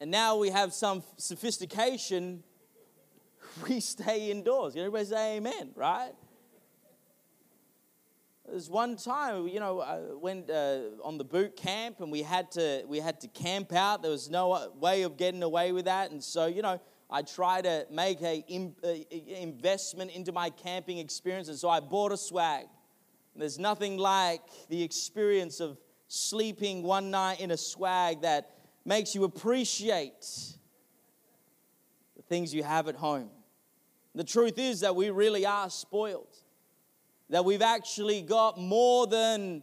And 0.00 0.10
now 0.10 0.38
we 0.38 0.50
have 0.50 0.72
some 0.72 1.04
sophistication 1.18 2.42
we 3.68 3.80
stay 3.80 4.30
indoors. 4.30 4.76
Everybody 4.76 5.04
say 5.04 5.36
amen, 5.36 5.70
right? 5.74 6.12
There's 8.46 8.68
one 8.68 8.96
time, 8.96 9.48
you 9.48 9.58
know, 9.58 9.80
I 9.80 10.00
went 10.14 10.50
uh, 10.50 10.80
on 11.02 11.16
the 11.16 11.24
boot 11.24 11.56
camp 11.56 12.00
and 12.00 12.12
we 12.12 12.22
had 12.22 12.50
to 12.52 12.84
we 12.86 12.98
had 12.98 13.20
to 13.22 13.28
camp 13.28 13.72
out. 13.72 14.02
There 14.02 14.10
was 14.10 14.28
no 14.28 14.70
way 14.78 15.02
of 15.02 15.16
getting 15.16 15.42
away 15.42 15.72
with 15.72 15.86
that, 15.86 16.10
and 16.10 16.22
so 16.22 16.46
you 16.46 16.60
know, 16.60 16.78
I 17.10 17.22
try 17.22 17.62
to 17.62 17.86
make 17.90 18.20
a, 18.20 18.44
in, 18.46 18.74
investment 19.10 20.10
into 20.10 20.30
my 20.32 20.50
camping 20.50 20.98
experience, 20.98 21.48
and 21.48 21.58
so 21.58 21.70
I 21.70 21.80
bought 21.80 22.12
a 22.12 22.18
swag. 22.18 22.66
And 23.32 23.42
there's 23.42 23.58
nothing 23.58 23.96
like 23.96 24.42
the 24.68 24.82
experience 24.82 25.60
of 25.60 25.78
sleeping 26.08 26.82
one 26.82 27.10
night 27.10 27.40
in 27.40 27.50
a 27.50 27.56
swag 27.56 28.22
that 28.22 28.50
makes 28.84 29.14
you 29.14 29.24
appreciate 29.24 30.22
the 32.14 32.22
things 32.28 32.54
you 32.54 32.62
have 32.62 32.88
at 32.88 32.94
home. 32.94 33.30
The 34.14 34.24
truth 34.24 34.58
is 34.58 34.80
that 34.80 34.94
we 34.94 35.10
really 35.10 35.44
are 35.44 35.68
spoiled, 35.68 36.36
that 37.30 37.44
we've 37.44 37.62
actually 37.62 38.22
got 38.22 38.58
more 38.58 39.06
than 39.06 39.62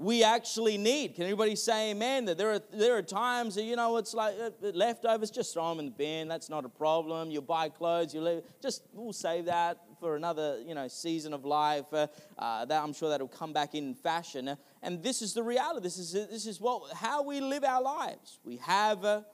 we 0.00 0.24
actually 0.24 0.78
need. 0.78 1.14
Can 1.14 1.24
anybody 1.24 1.54
say 1.56 1.90
amen? 1.90 2.24
That 2.24 2.38
there 2.38 2.52
are, 2.52 2.60
there 2.72 2.96
are 2.96 3.02
times 3.02 3.56
that, 3.56 3.64
you 3.64 3.76
know, 3.76 3.98
it's 3.98 4.14
like 4.14 4.34
uh, 4.40 4.50
leftovers, 4.72 5.30
just 5.30 5.52
throw 5.52 5.68
them 5.68 5.80
in 5.80 5.84
the 5.86 5.90
bin. 5.90 6.26
That's 6.26 6.48
not 6.48 6.64
a 6.64 6.70
problem. 6.70 7.30
You 7.30 7.42
buy 7.42 7.68
clothes, 7.68 8.14
you 8.14 8.22
live, 8.22 8.44
just 8.62 8.82
we'll 8.94 9.12
save 9.12 9.44
that 9.46 9.78
for 9.98 10.16
another, 10.16 10.58
you 10.66 10.74
know, 10.74 10.88
season 10.88 11.34
of 11.34 11.44
life. 11.44 11.92
Uh, 11.92 12.06
uh, 12.38 12.64
that 12.64 12.82
I'm 12.82 12.94
sure 12.94 13.10
that'll 13.10 13.28
come 13.28 13.52
back 13.52 13.74
in 13.74 13.94
fashion. 13.94 14.56
and 14.82 15.02
this 15.02 15.20
is 15.20 15.34
the 15.34 15.42
reality. 15.42 15.82
This 15.82 15.98
is, 15.98 16.12
this 16.12 16.46
is 16.46 16.60
what, 16.60 16.94
how 16.94 17.22
we 17.22 17.40
live 17.40 17.62
our 17.62 17.82
lives. 17.82 18.38
We 18.42 18.56
have 18.56 19.04
a 19.04 19.26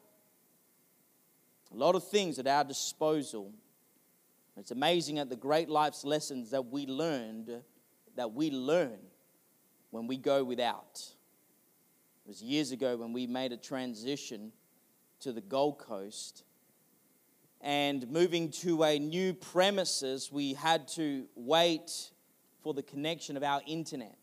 lot 1.70 1.94
of 1.94 2.08
things 2.08 2.40
at 2.40 2.46
our 2.48 2.64
disposal 2.64 3.52
it's 4.56 4.70
amazing 4.70 5.18
at 5.18 5.28
the 5.28 5.36
great 5.36 5.68
life's 5.68 6.04
lessons 6.04 6.50
that 6.50 6.66
we 6.66 6.86
learned, 6.86 7.62
that 8.16 8.32
we 8.32 8.50
learn 8.50 8.98
when 9.90 10.06
we 10.06 10.16
go 10.16 10.42
without. 10.42 11.00
It 12.24 12.28
was 12.28 12.42
years 12.42 12.72
ago 12.72 12.96
when 12.96 13.12
we 13.12 13.26
made 13.26 13.52
a 13.52 13.56
transition 13.56 14.52
to 15.20 15.32
the 15.32 15.40
Gold 15.40 15.78
Coast. 15.78 16.44
And 17.60 18.08
moving 18.10 18.50
to 18.62 18.82
a 18.82 18.98
new 18.98 19.34
premises, 19.34 20.30
we 20.32 20.54
had 20.54 20.88
to 20.88 21.26
wait 21.34 22.10
for 22.62 22.74
the 22.74 22.82
connection 22.82 23.36
of 23.36 23.42
our 23.42 23.60
internet. 23.66 24.16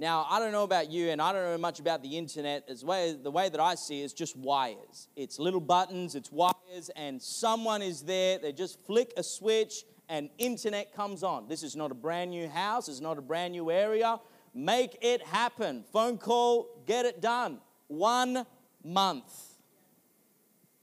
Now, 0.00 0.28
I 0.30 0.38
don't 0.38 0.52
know 0.52 0.62
about 0.62 0.92
you, 0.92 1.10
and 1.10 1.20
I 1.20 1.32
don't 1.32 1.42
know 1.42 1.58
much 1.58 1.80
about 1.80 2.04
the 2.04 2.16
internet. 2.16 2.64
As 2.68 2.84
way, 2.84 3.16
the 3.20 3.32
way 3.32 3.48
that 3.48 3.60
I 3.60 3.74
see 3.74 4.02
it 4.02 4.04
is 4.04 4.12
just 4.12 4.36
wires. 4.36 5.08
It's 5.16 5.40
little 5.40 5.60
buttons, 5.60 6.14
it's 6.14 6.30
wires, 6.30 6.88
and 6.94 7.20
someone 7.20 7.82
is 7.82 8.02
there. 8.02 8.38
They 8.38 8.52
just 8.52 8.78
flick 8.86 9.12
a 9.16 9.24
switch, 9.24 9.84
and 10.08 10.30
internet 10.38 10.94
comes 10.94 11.24
on. 11.24 11.48
This 11.48 11.64
is 11.64 11.74
not 11.74 11.90
a 11.90 11.94
brand 11.94 12.30
new 12.30 12.48
house, 12.48 12.88
it's 12.88 13.00
not 13.00 13.18
a 13.18 13.22
brand 13.22 13.52
new 13.52 13.72
area. 13.72 14.20
Make 14.54 14.98
it 15.02 15.20
happen. 15.20 15.84
Phone 15.92 16.16
call, 16.16 16.68
get 16.86 17.04
it 17.04 17.20
done. 17.20 17.58
One 17.88 18.46
month. 18.84 19.32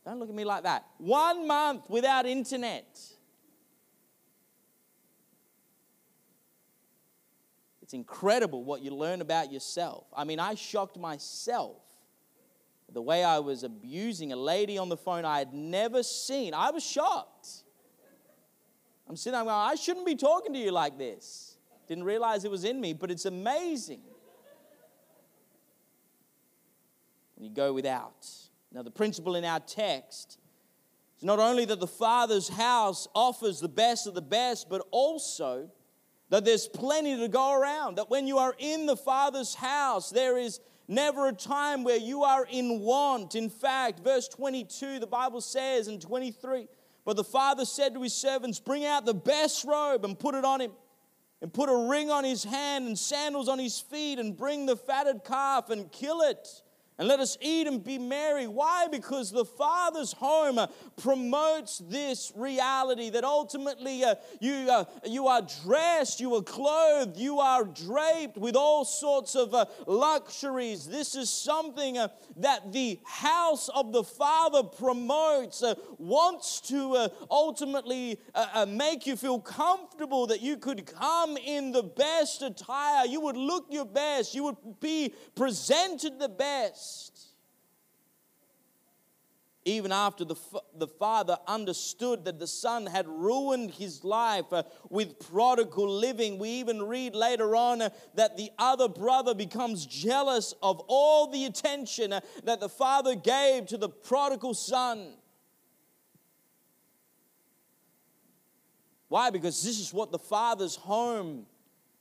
Don't 0.04 0.20
look 0.20 0.30
at 0.30 0.36
me 0.36 0.46
like 0.46 0.64
that. 0.64 0.86
One 0.98 1.48
month 1.48 1.90
without 1.90 2.26
internet. 2.26 3.15
Incredible 7.96 8.64
what 8.64 8.82
you 8.82 8.92
learn 8.92 9.22
about 9.22 9.52
yourself. 9.52 10.06
I 10.16 10.24
mean, 10.24 10.40
I 10.40 10.56
shocked 10.56 10.98
myself 10.98 11.78
the 12.92 13.02
way 13.02 13.24
I 13.24 13.40
was 13.40 13.64
abusing 13.64 14.32
a 14.32 14.36
lady 14.36 14.78
on 14.78 14.90
the 14.90 14.98
phone 14.98 15.26
I 15.26 15.40
had 15.40 15.54
never 15.54 16.04
seen. 16.04 16.54
I 16.54 16.70
was 16.70 16.84
shocked. 16.84 17.64
I'm 19.10 19.16
sitting 19.16 19.34
there 19.34 19.44
going, 19.44 19.56
I 19.56 19.76
shouldn't 19.76 20.06
be 20.06 20.16
talking 20.16 20.54
to 20.54 20.60
you 20.60 20.72
like 20.72 20.98
this. 20.98 21.58
Didn't 21.88 22.04
realize 22.04 22.46
it 22.46 22.52
was 22.52 22.64
in 22.64 22.80
me, 22.80 22.94
but 22.94 23.12
it's 23.12 23.26
amazing 23.26 24.02
you 27.38 27.50
go 27.50 27.74
without. 27.74 28.28
Now, 28.72 28.82
the 28.82 28.92
principle 28.92 29.36
in 29.36 29.46
our 29.46 29.60
text 29.60 30.38
is 31.18 31.24
not 31.24 31.40
only 31.40 31.66
that 31.66 31.80
the 31.80 31.88
Father's 31.88 32.50
house 32.50 33.08
offers 33.14 33.60
the 33.60 33.70
best 33.70 34.08
of 34.08 34.14
the 34.14 34.22
best, 34.22 34.70
but 34.70 34.86
also 34.92 35.70
that 36.30 36.46
there's 36.46 36.68
plenty 36.68 37.18
to 37.18 37.28
go 37.28 37.54
around, 37.54 37.98
that 37.98 38.10
when 38.10 38.28
you 38.28 38.38
are 38.38 38.56
in 38.58 38.86
the 38.86 38.98
Father's 38.98 39.56
house, 39.56 40.10
there 40.10 40.38
is 40.38 40.60
never 40.88 41.28
a 41.28 41.34
time 41.34 41.84
where 41.84 41.98
you 41.98 42.24
are 42.24 42.46
in 42.50 42.80
want. 42.80 43.36
In 43.36 43.50
fact, 43.50 44.00
verse 44.00 44.28
22, 44.28 45.00
the 45.00 45.08
Bible 45.08 45.42
says 45.42 45.88
in 45.88 46.00
23, 46.00 46.68
but 47.06 47.16
the 47.16 47.24
Father 47.24 47.66
said 47.66 47.94
to 47.94 48.02
his 48.02 48.14
servants, 48.14 48.60
Bring 48.60 48.86
out 48.86 49.06
the 49.06 49.14
best 49.14 49.66
robe 49.66 50.06
and 50.06 50.18
put 50.18 50.36
it 50.36 50.46
on 50.46 50.62
him, 50.62 50.72
and 51.42 51.54
put 51.54 51.70
a 51.70 51.90
ring 51.90 52.10
on 52.10 52.24
his 52.24 52.44
hand 52.44 52.88
and 52.88 52.98
sandals 52.98 53.48
on 53.48 53.60
his 53.60 53.80
feet, 53.80 54.18
and 54.18 54.36
bring 54.36 54.66
the 54.66 54.76
fatted 54.76 55.24
calf 55.24 55.70
and 55.70 55.92
kill 55.92 56.22
it 56.22 56.48
and 56.98 57.10
let 57.10 57.20
us 57.20 57.38
eat 57.42 57.68
and 57.68 57.84
be 57.84 57.98
merry. 57.98 58.48
Why? 58.48 58.88
Because 58.90 59.30
the 59.32 59.44
Father's 59.44 60.14
home 60.14 60.58
uh, 60.58 60.68
promotes 60.96 61.80
this 61.80 62.32
reality 62.36 63.10
that 63.10 63.26
ultimately 63.26 64.04
uh, 64.04 64.16
you, 64.40 64.70
uh, 64.72 64.86
you 65.06 65.28
are 65.28 65.46
dressed, 65.64 66.22
you 66.22 66.36
are 66.36 66.42
clothed, 66.42 67.18
you 67.18 67.40
are 67.40 67.66
draped 67.66 68.38
with 68.38 68.56
all 68.56 68.86
sorts 68.86 69.36
of 69.36 69.54
uh, 69.54 69.66
luxuries. 69.88 70.88
This 70.88 71.16
is 71.16 71.30
something 71.30 71.98
uh, 71.98 72.08
that 72.38 72.72
the 72.72 73.00
house 73.06 73.68
of 73.70 73.92
the 73.92 74.04
Father 74.04 74.64
promotes, 74.64 75.64
uh, 75.64 75.76
wants 75.98 76.62
to 76.62 77.10
ultimately 77.30 78.20
make 78.68 79.06
you 79.06 79.16
feel 79.16 79.40
comfortable 79.40 80.28
that 80.28 80.42
you 80.42 80.58
could 80.58 80.86
come 80.86 81.38
in 81.38 81.72
the 81.72 81.84
best 81.84 82.42
attire, 82.42 83.06
you 83.06 83.20
would 83.22 83.38
look 83.38 83.66
your 83.70 83.86
best, 83.86 84.34
you 84.34 84.44
would 84.44 84.80
be 84.80 85.14
presented 85.36 86.20
the 86.20 86.30
best 86.30 86.85
even 89.66 89.92
after 89.92 90.24
the, 90.24 90.36
the 90.76 90.88
father 90.88 91.38
understood 91.48 92.24
that 92.26 92.38
the 92.38 92.46
son 92.46 92.86
had 92.86 93.08
ruined 93.08 93.72
his 93.72 94.04
life 94.04 94.54
uh, 94.54 94.62
with 94.90 95.18
prodigal 95.32 95.90
living. 95.90 96.38
We 96.38 96.50
even 96.50 96.84
read 96.84 97.16
later 97.16 97.56
on 97.56 97.82
uh, 97.82 97.90
that 98.14 98.38
the 98.38 98.52
other 98.60 98.88
brother 98.88 99.34
becomes 99.34 99.88
jealous 99.88 100.54
of 100.62 100.82
all 100.88 101.32
the 101.32 101.46
attention 101.46 102.14
uh, 102.14 102.20
that 102.44 102.60
the 102.60 102.70
father 102.70 103.16
gave 103.16 103.66
to 103.68 103.78
the 103.78 103.90
prodigal 103.90 104.54
son. 104.54 105.14
Why? 109.08 109.32
Because 109.32 109.64
this 109.64 109.80
is 109.80 109.92
what 109.92 110.12
the 110.12 110.20
father's 110.20 110.76
home 110.76 111.48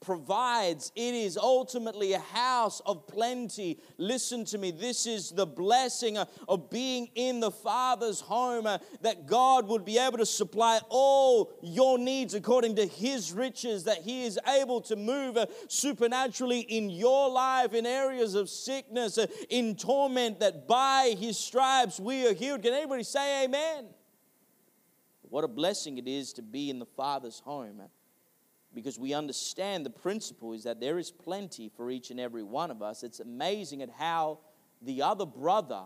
provides. 0.05 0.93
It 0.95 1.15
is 1.15 1.37
ultimately 1.37 2.13
a 2.13 2.19
house 2.19 2.81
of 2.87 3.07
plenty. 3.07 3.81
Listen 3.99 4.45
to 4.47 4.59
me. 4.59 4.71
This 4.71 5.07
is 5.07 5.31
the 5.31 5.47
blessing 5.47 6.19
uh, 6.19 6.27
of 6.49 6.71
being 6.71 7.09
in 7.15 7.41
the 7.41 7.51
Father's 7.51 8.21
home, 8.21 8.67
uh, 8.67 8.79
that 9.01 9.27
God 9.27 9.67
would 9.69 9.85
be 9.85 9.99
able 9.99 10.19
to 10.19 10.27
supply 10.27 10.81
all 10.89 11.53
your 11.63 11.99
needs 11.99 12.35
according 12.35 12.77
to 12.77 12.87
His 12.87 13.33
riches, 13.33 13.85
that 13.85 13.99
He 13.99 14.25
is 14.25 14.39
able 14.47 14.81
to 14.83 14.97
move 14.97 15.37
uh, 15.37 15.47
supernaturally 15.69 16.61
in 16.61 16.91
your 16.91 17.31
life 17.31 17.75
in 17.75 17.87
areas 17.87 18.35
of 18.35 18.49
sickness, 18.49 19.19
in 19.49 19.75
torment, 19.75 20.41
that 20.41 20.69
by 20.69 21.15
His 21.19 21.39
stripes 21.39 21.99
we 21.99 22.27
are 22.27 22.35
healed. 22.35 22.63
Can 22.63 22.75
anybody 22.75 23.03
say 23.03 23.45
amen? 23.45 23.87
What 25.23 25.45
a 25.45 25.49
blessing 25.49 25.99
it 25.99 26.07
is 26.07 26.33
to 26.35 26.43
be 26.43 26.71
in 26.71 26.79
the 26.79 26.87
Father's 26.87 27.41
home 27.41 27.81
because 28.75 28.99
we 28.99 29.15
understand 29.15 29.87
the 29.87 29.91
principle 29.91 30.53
is 30.53 30.65
that 30.65 30.81
there 30.81 30.99
is 30.99 31.11
plenty 31.11 31.69
for 31.69 31.91
each 31.91 32.11
and 32.11 32.19
every 32.19 32.43
one 32.43 32.71
of 32.71 32.83
us. 32.83 33.03
It's 33.03 33.21
amazing 33.21 33.83
at 33.83 33.91
how 33.91 34.41
the 34.83 35.03
other 35.03 35.27
brother, 35.27 35.83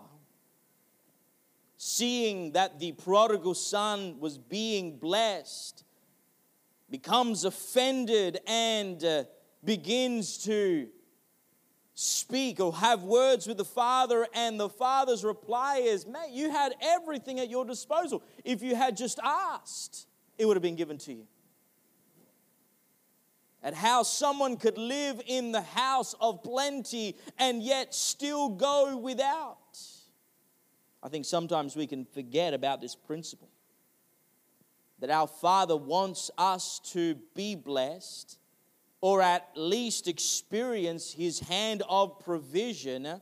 seeing 1.77 2.53
that 2.53 2.81
the 2.81 2.93
prodigal 2.93 3.55
son 3.55 4.19
was 4.19 4.39
being 4.39 4.99
blessed, 4.99 5.85
becomes 6.91 7.45
offended 7.45 8.41
and 8.47 9.05
uh, 9.05 9.25
begins 9.65 10.39
to 10.45 10.89
speak 11.95 12.61
or 12.61 12.73
have 12.75 13.03
words 13.03 13.47
with 13.47 13.57
the 13.57 13.65
father 13.65 14.27
and 14.33 14.59
the 14.59 14.69
father's 14.69 15.25
reply 15.25 15.79
is 15.79 16.07
mate 16.07 16.31
you 16.31 16.49
had 16.49 16.73
everything 16.81 17.41
at 17.41 17.51
your 17.51 17.65
disposal 17.65 18.23
if 18.45 18.63
you 18.63 18.77
had 18.77 18.97
just 18.97 19.19
asked 19.25 20.07
it 20.39 20.47
would 20.47 20.57
have 20.57 20.63
been 20.63 20.77
given 20.77 20.97
to 20.97 21.13
you 21.13 21.27
at 23.63 23.75
how 23.75 24.03
someone 24.03 24.57
could 24.57 24.79
live 24.79 25.21
in 25.27 25.53
the 25.53 25.63
house 25.63 26.15
of 26.21 26.43
plenty 26.43 27.17
and 27.39 27.63
yet 27.63 27.95
still 27.95 28.49
go 28.49 28.97
without. 28.97 29.57
I 31.03 31.09
think 31.09 31.25
sometimes 31.25 31.77
we 31.77 31.87
can 31.87 32.05
forget 32.05 32.55
about 32.55 32.81
this 32.81 32.95
principle 32.95 33.51
that 35.01 35.11
our 35.11 35.29
Father 35.29 35.77
wants 35.77 36.31
us 36.37 36.81
to 36.93 37.17
be 37.35 37.55
blessed 37.55 38.39
or 39.01 39.23
at 39.23 39.49
least 39.55 40.09
experience 40.09 41.13
His 41.13 41.39
hand 41.39 41.83
of 41.89 42.19
provision. 42.19 43.21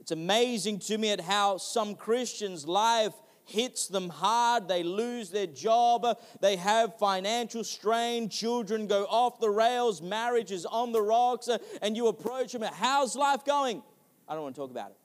It's 0.00 0.10
amazing 0.10 0.80
to 0.80 0.98
me 0.98 1.10
at 1.10 1.20
how 1.20 1.56
some 1.56 1.94
Christians' 1.94 2.66
life 2.66 3.14
hits 3.50 3.88
them 3.88 4.08
hard, 4.08 4.68
they 4.68 4.82
lose 4.82 5.30
their 5.30 5.46
job, 5.46 6.06
they 6.40 6.56
have 6.56 6.98
financial 6.98 7.64
strain, 7.64 8.28
children 8.28 8.86
go 8.86 9.04
off 9.04 9.40
the 9.40 9.50
rails, 9.50 10.00
marriage 10.00 10.52
is 10.52 10.64
on 10.66 10.92
the 10.92 11.02
rocks, 11.02 11.48
and 11.82 11.96
you 11.96 12.06
approach 12.06 12.52
them, 12.52 12.62
how's 12.62 13.16
life 13.16 13.44
going? 13.44 13.82
I 14.28 14.34
don't 14.34 14.44
want 14.44 14.54
to 14.54 14.60
talk 14.60 14.70
about 14.70 14.90
it. 14.90 14.96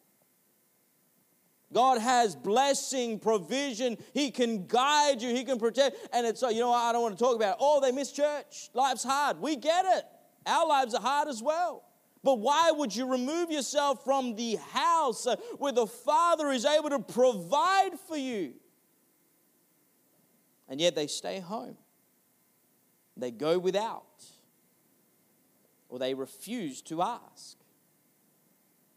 God 1.74 2.00
has 2.00 2.36
blessing, 2.36 3.20
provision. 3.20 3.98
He 4.14 4.32
can 4.32 4.68
guide 4.68 5.22
you. 5.22 5.30
He 5.36 5.44
can 5.44 5.60
protect. 5.60 5.98
And 6.14 6.26
it's, 6.26 6.42
you 6.42 6.60
know, 6.60 6.70
what? 6.70 6.78
I 6.78 6.94
don't 6.94 7.02
want 7.02 7.18
to 7.18 7.24
talk 7.24 7.36
about 7.36 7.54
it. 7.54 7.58
Oh, 7.60 7.82
they 7.82 7.92
miss 7.92 8.12
church. 8.12 8.70
Life's 8.74 9.04
hard. 9.04 9.42
We 9.42 9.56
get 9.56 9.84
it. 9.86 10.06
Our 10.46 10.68
lives 10.68 10.94
are 10.94 11.02
hard 11.02 11.28
as 11.28 11.42
well. 11.42 11.85
But 12.26 12.40
why 12.40 12.72
would 12.72 12.96
you 12.96 13.06
remove 13.06 13.52
yourself 13.52 14.04
from 14.04 14.36
the 14.36 14.56
house 14.56 15.28
uh, 15.28 15.36
where 15.60 15.72
the 15.72 15.86
Father 15.86 16.50
is 16.50 16.66
able 16.66 16.90
to 16.90 16.98
provide 16.98 17.92
for 18.08 18.18
you? 18.18 18.54
And 20.68 20.82
yet 20.82 20.96
they 20.96 21.06
stay 21.06 21.40
home. 21.40 21.78
They 23.16 23.30
go 23.30 23.60
without, 23.60 24.26
or 25.88 26.00
they 26.00 26.16
refuse 26.16 26.82
to 26.84 27.04
ask. 27.04 27.58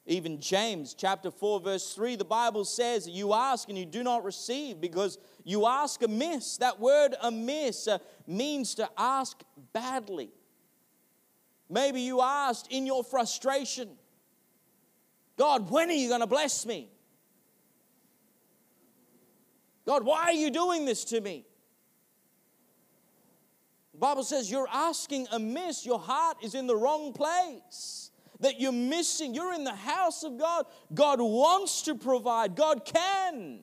Even 0.07 0.41
James 0.41 0.95
chapter 0.95 1.31
4, 1.31 1.61
verse 1.61 1.93
3, 1.93 2.17
the 2.17 2.25
Bible 2.25 2.65
says, 2.65 3.07
You 3.07 3.35
ask 3.35 3.69
and 3.69 3.77
you 3.77 3.85
do 3.85 4.03
not 4.03 4.25
receive 4.25 4.81
because 4.81 5.19
you 5.45 5.67
ask 5.67 6.03
amiss. 6.03 6.57
That 6.57 6.81
word 6.81 7.15
amiss 7.21 7.89
uh, 7.89 7.99
means 8.27 8.75
to 8.77 8.89
ask 8.97 9.43
badly. 9.75 10.31
Maybe 11.71 12.01
you 12.01 12.21
asked 12.21 12.69
in 12.71 12.87
your 12.87 13.05
frustration, 13.05 13.91
God, 15.37 15.71
when 15.71 15.91
are 15.91 15.95
you 15.95 16.09
going 16.09 16.21
to 16.21 16.27
bless 16.27 16.65
me? 16.65 16.91
God, 19.87 20.05
why 20.05 20.25
are 20.25 20.33
you 20.33 20.51
doing 20.51 20.85
this 20.85 21.05
to 21.07 21.21
me? 21.21 21.47
The 23.93 23.99
Bible 23.99 24.23
says 24.23 24.51
you're 24.51 24.69
asking 24.71 25.27
amiss. 25.33 25.85
Your 25.85 25.99
heart 25.99 26.39
is 26.43 26.55
in 26.55 26.67
the 26.67 26.77
wrong 26.77 27.13
place. 27.13 28.11
That 28.41 28.61
you're 28.61 28.71
missing. 28.71 29.35
You're 29.35 29.55
in 29.55 29.65
the 29.65 29.75
house 29.75 30.23
of 30.23 30.39
God. 30.39 30.67
God 30.95 31.21
wants 31.21 31.83
to 31.83 31.95
provide, 31.95 32.55
God 32.55 32.85
can. 32.85 33.61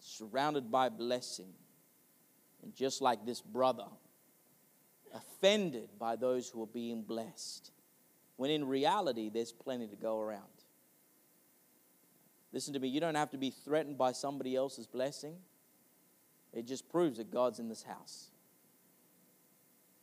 Surrounded 0.00 0.70
by 0.70 0.90
blessing. 0.90 1.52
And 2.62 2.74
just 2.74 3.00
like 3.00 3.24
this 3.24 3.40
brother, 3.40 3.86
offended 5.14 5.90
by 5.98 6.16
those 6.16 6.48
who 6.48 6.62
are 6.62 6.66
being 6.66 7.02
blessed, 7.02 7.70
when 8.36 8.50
in 8.50 8.66
reality, 8.66 9.30
there's 9.32 9.52
plenty 9.52 9.86
to 9.86 9.96
go 9.96 10.20
around. 10.20 10.42
Listen 12.52 12.74
to 12.74 12.80
me, 12.80 12.88
you 12.88 13.00
don't 13.00 13.14
have 13.14 13.30
to 13.30 13.38
be 13.38 13.50
threatened 13.50 13.96
by 13.96 14.12
somebody 14.12 14.56
else's 14.56 14.86
blessing. 14.86 15.36
It 16.52 16.66
just 16.66 16.88
proves 16.88 17.18
that 17.18 17.30
God's 17.30 17.58
in 17.58 17.68
this 17.68 17.82
house. 17.82 18.30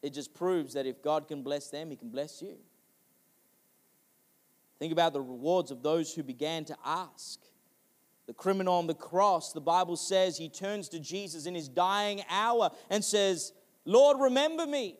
It 0.01 0.13
just 0.13 0.33
proves 0.33 0.73
that 0.75 0.85
if 0.85 1.01
God 1.01 1.27
can 1.27 1.43
bless 1.43 1.69
them, 1.69 1.89
He 1.89 1.97
can 1.97 2.09
bless 2.09 2.41
you. 2.41 2.57
Think 4.79 4.93
about 4.93 5.13
the 5.13 5.21
rewards 5.21 5.71
of 5.71 5.81
those 5.81 6.13
who 6.13 6.23
began 6.23 6.63
to 6.65 6.77
ask. 6.85 7.39
The 8.27 8.33
criminal 8.33 8.75
on 8.75 8.87
the 8.87 8.93
cross, 8.93 9.53
the 9.53 9.61
Bible 9.61 9.95
says 9.95 10.37
he 10.37 10.49
turns 10.49 10.89
to 10.89 10.99
Jesus 10.99 11.45
in 11.45 11.55
his 11.55 11.69
dying 11.69 12.21
hour 12.29 12.71
and 12.89 13.03
says, 13.03 13.53
Lord, 13.87 14.19
remember 14.19 14.67
me. 14.67 14.97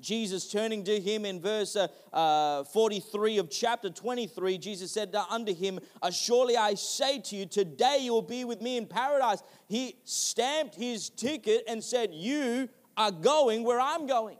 Jesus 0.00 0.50
turning 0.50 0.84
to 0.84 0.98
him 0.98 1.24
in 1.24 1.40
verse 1.40 1.76
uh, 1.76 1.86
uh, 2.12 2.64
43 2.64 3.38
of 3.38 3.50
chapter 3.50 3.90
23, 3.90 4.58
Jesus 4.58 4.90
said 4.90 5.14
unto 5.30 5.54
him, 5.54 5.78
uh, 6.02 6.10
Surely 6.10 6.56
I 6.56 6.74
say 6.74 7.20
to 7.20 7.36
you, 7.36 7.46
today 7.46 7.98
you 8.00 8.12
will 8.12 8.22
be 8.22 8.44
with 8.44 8.60
me 8.60 8.76
in 8.76 8.86
paradise. 8.86 9.42
He 9.68 9.96
stamped 10.04 10.74
his 10.74 11.10
ticket 11.10 11.64
and 11.68 11.84
said, 11.84 12.10
You 12.12 12.68
are 12.96 13.12
going 13.12 13.62
where 13.62 13.80
I'm 13.80 14.06
going. 14.06 14.38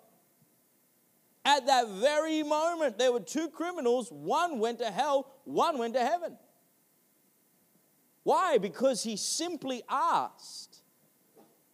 At 1.45 1.67
that 1.67 1.89
very 1.89 2.43
moment, 2.43 2.99
there 2.99 3.13
were 3.13 3.21
two 3.21 3.49
criminals. 3.49 4.11
One 4.11 4.59
went 4.59 4.79
to 4.79 4.91
hell, 4.91 5.31
one 5.45 5.79
went 5.79 5.95
to 5.95 6.01
heaven. 6.01 6.39
Why? 8.23 8.57
Because 8.57 9.03
he 9.03 9.17
simply 9.17 9.83
asked. 9.89 10.74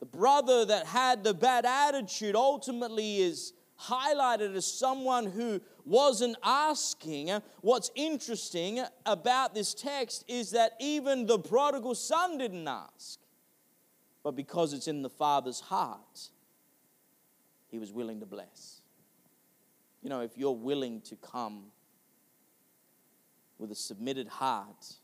The 0.00 0.06
brother 0.06 0.64
that 0.64 0.86
had 0.86 1.22
the 1.22 1.34
bad 1.34 1.66
attitude 1.66 2.34
ultimately 2.34 3.18
is 3.18 3.52
highlighted 3.78 4.54
as 4.56 4.66
someone 4.66 5.26
who 5.26 5.60
wasn't 5.84 6.36
asking. 6.42 7.30
What's 7.60 7.90
interesting 7.94 8.82
about 9.06 9.54
this 9.54 9.74
text 9.74 10.24
is 10.28 10.50
that 10.52 10.72
even 10.80 11.26
the 11.26 11.38
prodigal 11.38 11.94
son 11.94 12.38
didn't 12.38 12.66
ask. 12.66 13.18
But 14.22 14.32
because 14.32 14.72
it's 14.72 14.88
in 14.88 15.02
the 15.02 15.08
father's 15.10 15.60
heart, 15.60 16.30
he 17.68 17.78
was 17.78 17.92
willing 17.92 18.20
to 18.20 18.26
bless. 18.26 18.82
You 20.02 20.10
know, 20.10 20.20
if 20.20 20.36
you're 20.36 20.52
willing 20.52 21.00
to 21.02 21.16
come 21.16 21.66
with 23.58 23.70
a 23.70 23.74
submitted 23.74 24.28
heart, 24.28 24.94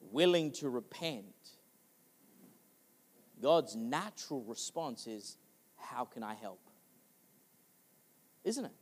willing 0.00 0.52
to 0.52 0.70
repent, 0.70 1.26
God's 3.40 3.76
natural 3.76 4.42
response 4.42 5.06
is, 5.06 5.36
How 5.76 6.04
can 6.04 6.22
I 6.22 6.34
help? 6.34 6.60
Isn't 8.44 8.64
it? 8.64 8.72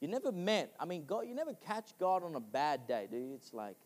You 0.00 0.08
never 0.08 0.32
met, 0.32 0.74
I 0.80 0.84
mean, 0.84 1.04
God, 1.06 1.28
you 1.28 1.34
never 1.34 1.54
catch 1.54 1.92
God 1.98 2.24
on 2.24 2.34
a 2.34 2.40
bad 2.40 2.88
day, 2.88 3.06
do 3.08 3.16
you? 3.16 3.34
It's 3.34 3.54
like, 3.54 3.76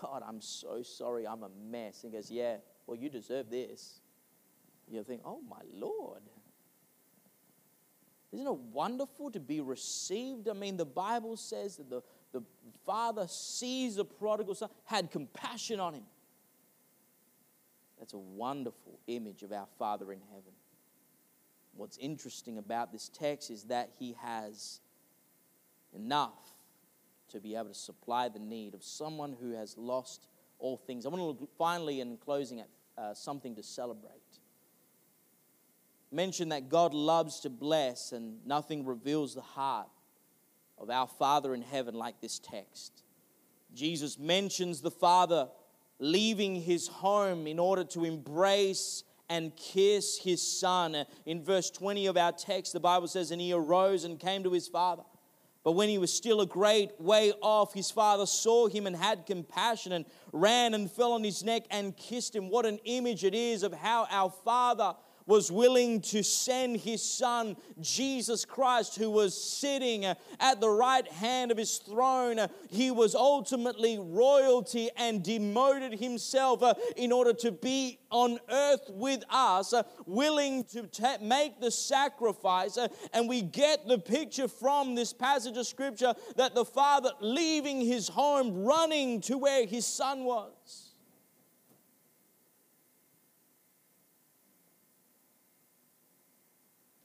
God, 0.00 0.22
I'm 0.26 0.40
so 0.40 0.82
sorry, 0.82 1.26
I'm 1.26 1.42
a 1.42 1.48
mess. 1.70 2.04
And 2.04 2.12
he 2.12 2.18
goes, 2.18 2.30
Yeah, 2.30 2.56
well, 2.86 2.98
you 2.98 3.08
deserve 3.08 3.50
this. 3.50 4.00
You 4.90 5.02
think, 5.02 5.22
Oh 5.24 5.40
my 5.48 5.62
Lord. 5.72 6.22
Isn't 8.32 8.46
it 8.46 8.58
wonderful 8.72 9.30
to 9.30 9.38
be 9.38 9.60
received? 9.60 10.48
I 10.48 10.54
mean, 10.54 10.76
the 10.76 10.84
Bible 10.84 11.36
says 11.36 11.76
that 11.76 11.88
the, 11.88 12.02
the 12.32 12.42
father 12.84 13.26
sees 13.28 13.94
the 13.94 14.04
prodigal 14.04 14.56
son, 14.56 14.70
had 14.84 15.12
compassion 15.12 15.78
on 15.78 15.94
him. 15.94 16.02
That's 17.98 18.14
a 18.14 18.18
wonderful 18.18 18.98
image 19.06 19.42
of 19.42 19.52
our 19.52 19.68
Father 19.78 20.12
in 20.12 20.20
heaven. 20.30 20.52
What's 21.76 21.96
interesting 21.98 22.58
about 22.58 22.92
this 22.92 23.08
text 23.08 23.50
is 23.50 23.64
that 23.64 23.90
he 23.98 24.16
has 24.22 24.80
enough 25.92 26.54
to 27.30 27.40
be 27.40 27.56
able 27.56 27.68
to 27.68 27.74
supply 27.74 28.28
the 28.28 28.38
need 28.38 28.74
of 28.74 28.84
someone 28.84 29.36
who 29.40 29.52
has 29.52 29.76
lost 29.76 30.26
all 30.58 30.76
things. 30.76 31.04
I 31.04 31.08
want 31.08 31.20
to 31.20 31.24
look 31.24 31.48
finally 31.58 32.00
in 32.00 32.16
closing 32.16 32.60
at 32.60 32.68
uh, 32.96 33.14
something 33.14 33.56
to 33.56 33.62
celebrate. 33.62 34.12
Mention 36.12 36.50
that 36.50 36.68
God 36.68 36.94
loves 36.94 37.40
to 37.40 37.50
bless, 37.50 38.12
and 38.12 38.44
nothing 38.46 38.84
reveals 38.84 39.34
the 39.34 39.40
heart 39.40 39.88
of 40.78 40.90
our 40.90 41.08
Father 41.08 41.54
in 41.54 41.62
heaven 41.62 41.94
like 41.94 42.20
this 42.20 42.38
text. 42.38 43.02
Jesus 43.74 44.16
mentions 44.16 44.80
the 44.80 44.92
Father 44.92 45.48
leaving 45.98 46.56
his 46.56 46.88
home 46.88 47.46
in 47.46 47.58
order 47.58 47.84
to 47.84 48.04
embrace 48.04 49.04
and 49.28 49.56
kiss 49.56 50.18
his 50.18 50.42
son. 50.42 51.04
In 51.26 51.42
verse 51.42 51.70
20 51.70 52.06
of 52.06 52.16
our 52.16 52.32
text, 52.32 52.72
the 52.72 52.80
Bible 52.80 53.08
says, 53.08 53.30
And 53.30 53.40
he 53.40 53.52
arose 53.52 54.04
and 54.04 54.18
came 54.18 54.42
to 54.44 54.52
his 54.52 54.68
father. 54.68 55.02
But 55.64 55.72
when 55.72 55.88
he 55.88 55.96
was 55.96 56.12
still 56.12 56.42
a 56.42 56.46
great 56.46 57.00
way 57.00 57.32
off, 57.40 57.72
his 57.72 57.90
father 57.90 58.26
saw 58.26 58.68
him 58.68 58.86
and 58.86 58.94
had 58.94 59.24
compassion 59.24 59.92
and 59.92 60.04
ran 60.30 60.74
and 60.74 60.90
fell 60.90 61.12
on 61.12 61.24
his 61.24 61.42
neck 61.42 61.62
and 61.70 61.96
kissed 61.96 62.36
him. 62.36 62.50
What 62.50 62.66
an 62.66 62.78
image 62.84 63.24
it 63.24 63.34
is 63.34 63.62
of 63.62 63.72
how 63.72 64.06
our 64.10 64.28
father 64.28 64.94
was 65.26 65.50
willing 65.50 66.00
to 66.00 66.22
send 66.22 66.76
his 66.76 67.02
son, 67.02 67.56
Jesus 67.80 68.44
Christ, 68.44 68.96
who 68.96 69.10
was 69.10 69.34
sitting 69.34 70.04
at 70.04 70.60
the 70.60 70.68
right 70.68 71.06
hand 71.10 71.50
of 71.50 71.56
his 71.56 71.78
throne. 71.78 72.38
He 72.68 72.90
was 72.90 73.14
ultimately 73.14 73.98
royalty 73.98 74.90
and 74.96 75.22
demoted 75.22 75.98
himself 75.98 76.62
uh, 76.62 76.74
in 76.96 77.10
order 77.10 77.32
to 77.34 77.52
be 77.52 77.98
on 78.10 78.38
earth 78.50 78.90
with 78.90 79.24
us, 79.30 79.72
uh, 79.72 79.82
willing 80.06 80.64
to 80.64 80.88
make 81.20 81.60
the 81.60 81.70
sacrifice. 81.70 82.76
Uh, 82.76 82.88
and 83.12 83.28
we 83.28 83.42
get 83.42 83.86
the 83.88 83.98
picture 83.98 84.48
from 84.48 84.94
this 84.94 85.12
passage 85.12 85.56
of 85.56 85.66
scripture 85.66 86.14
that 86.36 86.54
the 86.54 86.64
father 86.64 87.10
leaving 87.20 87.80
his 87.80 88.08
home, 88.08 88.64
running 88.64 89.20
to 89.22 89.38
where 89.38 89.66
his 89.66 89.86
son 89.86 90.24
was. 90.24 90.83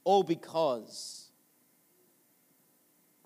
All 0.10 0.24
because 0.24 1.30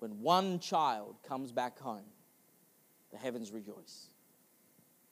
when 0.00 0.20
one 0.20 0.58
child 0.58 1.16
comes 1.26 1.50
back 1.50 1.78
home, 1.78 2.04
the 3.10 3.16
heavens 3.16 3.52
rejoice. 3.52 4.08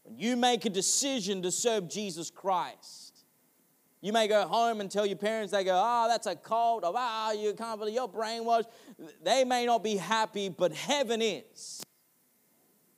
When 0.02 0.18
you 0.18 0.36
make 0.36 0.66
a 0.66 0.68
decision 0.68 1.40
to 1.40 1.50
serve 1.50 1.88
Jesus 1.88 2.30
Christ, 2.30 3.24
you 4.02 4.12
may 4.12 4.28
go 4.28 4.46
home 4.46 4.82
and 4.82 4.90
tell 4.90 5.06
your 5.06 5.16
parents, 5.16 5.50
they 5.50 5.64
go, 5.64 5.82
oh, 5.82 6.08
that's 6.08 6.26
a 6.26 6.36
cult, 6.36 6.84
ah, 6.84 7.28
oh, 7.30 7.32
you 7.32 7.54
can't 7.54 7.78
believe 7.80 7.94
you're 7.94 8.06
brainwashed. 8.06 8.66
They 9.22 9.42
may 9.44 9.64
not 9.64 9.82
be 9.82 9.96
happy, 9.96 10.50
but 10.50 10.74
heaven 10.74 11.22
is. 11.22 11.82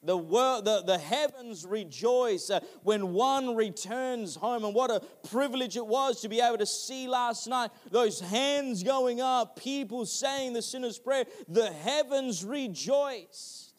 The, 0.04 0.16
world, 0.16 0.66
the, 0.66 0.82
the 0.82 0.98
heavens 0.98 1.64
rejoice 1.64 2.50
uh, 2.50 2.60
when 2.82 3.12
one 3.14 3.56
returns 3.56 4.36
home. 4.36 4.64
And 4.64 4.74
what 4.74 4.90
a 4.90 5.00
privilege 5.28 5.76
it 5.76 5.86
was 5.86 6.20
to 6.20 6.28
be 6.28 6.40
able 6.40 6.58
to 6.58 6.66
see 6.66 7.08
last 7.08 7.46
night 7.46 7.70
those 7.90 8.20
hands 8.20 8.82
going 8.82 9.20
up, 9.20 9.58
people 9.58 10.04
saying 10.04 10.52
the 10.52 10.62
sinner's 10.62 10.98
prayer. 10.98 11.24
The 11.48 11.72
heavens 11.72 12.44
rejoiced. 12.44 13.72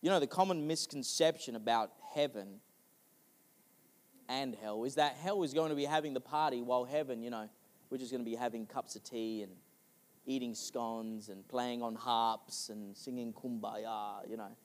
You 0.00 0.10
know, 0.10 0.20
the 0.20 0.26
common 0.26 0.66
misconception 0.66 1.56
about 1.56 1.90
heaven 2.14 2.60
and 4.28 4.54
hell 4.54 4.84
is 4.84 4.94
that 4.94 5.16
hell 5.16 5.42
is 5.42 5.52
going 5.52 5.70
to 5.70 5.76
be 5.76 5.84
having 5.84 6.14
the 6.14 6.20
party 6.20 6.62
while 6.62 6.84
heaven, 6.84 7.22
you 7.22 7.30
know, 7.30 7.48
we're 7.90 7.98
just 7.98 8.10
going 8.10 8.24
to 8.24 8.30
be 8.30 8.36
having 8.36 8.66
cups 8.66 8.96
of 8.96 9.04
tea 9.04 9.42
and 9.42 9.52
eating 10.26 10.54
scones 10.54 11.28
and 11.28 11.46
playing 11.48 11.82
on 11.82 11.94
harps 11.94 12.68
and 12.68 12.96
singing 12.96 13.32
kumbaya, 13.32 14.28
you 14.28 14.36
know. 14.36 14.56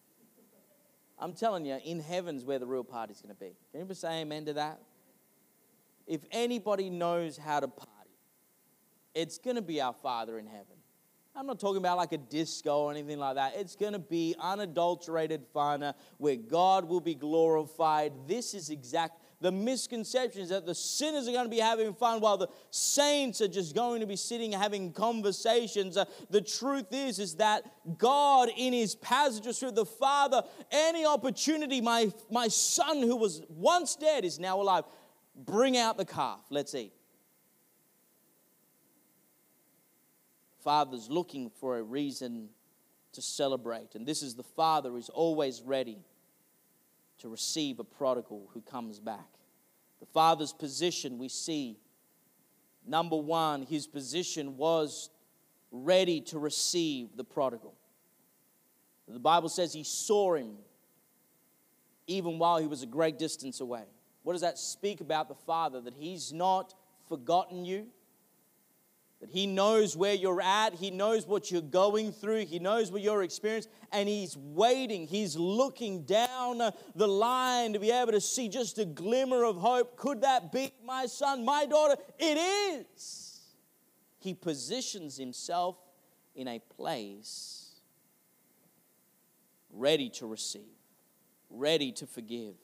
I'm 1.20 1.34
telling 1.34 1.66
you, 1.66 1.78
in 1.86 2.00
heaven's 2.00 2.44
where 2.44 2.58
the 2.58 2.66
real 2.66 2.84
party's 2.84 3.22
going 3.22 3.34
to 3.34 3.40
be. 3.40 3.56
Can 3.72 3.82
anybody 3.82 3.96
say 3.96 4.22
amen 4.22 4.46
to 4.46 4.54
that? 4.54 4.82
If 6.08 6.22
anybody 6.32 6.90
knows 6.90 7.38
how 7.38 7.60
to 7.60 7.68
party, 7.68 7.92
it's 9.14 9.38
going 9.38 9.56
to 9.56 9.62
be 9.62 9.80
our 9.80 9.94
Father 9.94 10.40
in 10.40 10.48
heaven. 10.48 10.66
I'm 11.36 11.48
not 11.48 11.60
talking 11.60 11.78
about 11.78 11.98
like 11.98 12.12
a 12.12 12.18
disco 12.18 12.80
or 12.80 12.92
anything 12.92 13.20
like 13.20 13.36
that. 13.36 13.54
It's 13.56 13.76
going 13.76 13.94
to 13.94 14.00
be 14.00 14.36
unadulterated 14.38 15.46
fun 15.54 15.82
uh, 15.84 15.94
where 16.18 16.36
God 16.36 16.86
will 16.86 17.00
be 17.00 17.16
glorified. 17.16 18.12
This 18.28 18.54
is 18.54 18.70
exact 18.70 19.21
the 19.42 19.52
misconception 19.52 20.42
is 20.42 20.50
that 20.50 20.68
the 20.68 20.76
sinners 20.76 21.28
are 21.28 21.32
going 21.32 21.46
to 21.46 21.50
be 21.50 21.58
having 21.58 21.94
fun 21.96 22.22
while 22.22 22.38
the 22.38 22.48
saints 22.70 23.42
are 23.42 23.48
just 23.48 23.74
going 23.74 24.00
to 24.00 24.06
be 24.06 24.16
sitting 24.16 24.52
having 24.52 24.94
conversations. 24.94 25.98
Uh, 25.98 26.06
the 26.30 26.42
truth 26.42 26.86
is, 26.92 27.18
is 27.18 27.36
that 27.36 27.64
God, 27.98 28.50
in 28.56 28.72
His 28.72 28.94
passages 28.94 29.60
through 29.60 29.72
the 29.72 29.86
Father, 29.86 30.44
any 30.72 31.06
opportunity, 31.06 31.82
my, 31.82 32.12
my 32.30 32.48
son 32.48 33.02
who 33.02 33.16
was 33.16 33.42
once 33.50 33.96
dead 33.96 34.24
is 34.26 34.40
now 34.40 34.62
alive. 34.62 34.84
Bring 35.36 35.76
out 35.76 35.98
the 35.98 36.06
calf, 36.06 36.42
let's 36.52 36.76
eat. 36.76 36.94
Father's 40.64 41.10
looking 41.10 41.50
for 41.50 41.80
a 41.80 41.84
reason 41.84 42.50
to 43.14 43.24
celebrate, 43.24 43.96
and 43.96 44.06
this 44.06 44.22
is 44.22 44.36
the 44.36 44.44
Father 44.44 44.92
who's 44.92 45.10
always 45.10 45.64
ready 45.64 45.98
to 47.22 47.30
receive 47.30 47.80
a 47.80 47.84
prodigal 47.84 48.50
who 48.54 48.62
comes 48.62 49.00
back. 49.00 49.28
The 50.00 50.06
father's 50.08 50.54
position, 50.54 51.18
we 51.18 51.30
see, 51.30 51.78
number 52.86 53.16
one, 53.16 53.64
his 53.64 53.88
position 53.88 54.58
was 54.58 55.10
ready 55.72 56.22
to 56.22 56.40
receive 56.40 57.16
the 57.16 57.24
prodigal. 57.24 57.74
The 59.08 59.20
Bible 59.20 59.50
says 59.50 59.74
he 59.74 59.84
saw 59.84 60.36
him 60.36 60.58
even 62.08 62.40
while 62.40 62.58
he 62.58 62.68
was 62.68 62.82
a 62.82 62.88
great 62.88 63.20
distance 63.20 63.60
away. 63.60 63.84
What 64.24 64.34
does 64.34 64.42
that 64.42 64.58
speak 64.58 65.02
about 65.02 65.28
the 65.28 65.36
Father? 65.36 65.82
That 65.82 65.94
he's 65.94 66.32
not 66.32 66.74
forgotten 67.08 67.66
you, 67.66 67.88
that 69.22 69.30
He 69.30 69.48
knows 69.48 69.96
where 69.96 70.14
you're 70.14 70.42
at, 70.42 70.74
He 70.74 70.92
knows 70.92 71.26
what 71.26 71.50
you're 71.50 71.62
going 71.62 72.12
through, 72.12 72.46
He 72.46 72.60
knows 72.60 72.92
what 72.92 73.02
you're 73.02 73.24
experiencing, 73.24 73.72
and 73.92 74.10
He's 74.10 74.36
waiting. 74.36 75.08
He's 75.08 75.38
looking 75.38 76.04
down 76.04 76.62
the 76.96 77.08
line 77.08 77.74
to 77.74 77.80
be 77.80 77.92
able 77.92 78.12
to 78.12 78.22
see 78.22 78.50
just 78.50 78.78
a 78.80 78.86
glimmer 78.86 79.46
of 79.46 79.58
hope. 79.58 79.96
Could 79.96 80.22
that 80.22 80.52
be 80.52 80.74
my 80.86 81.06
son, 81.06 81.46
my 81.46 81.66
daughter? 81.66 81.96
It 82.20 82.38
is. 82.86 83.40
He 84.20 84.34
positions 84.34 85.18
Himself 85.18 85.78
in 86.36 86.48
a 86.48 86.60
place 86.60 87.62
ready 89.70 90.10
to 90.10 90.28
receive, 90.28 90.62
ready 91.50 91.92
to 91.94 92.08
forgive. 92.08 92.56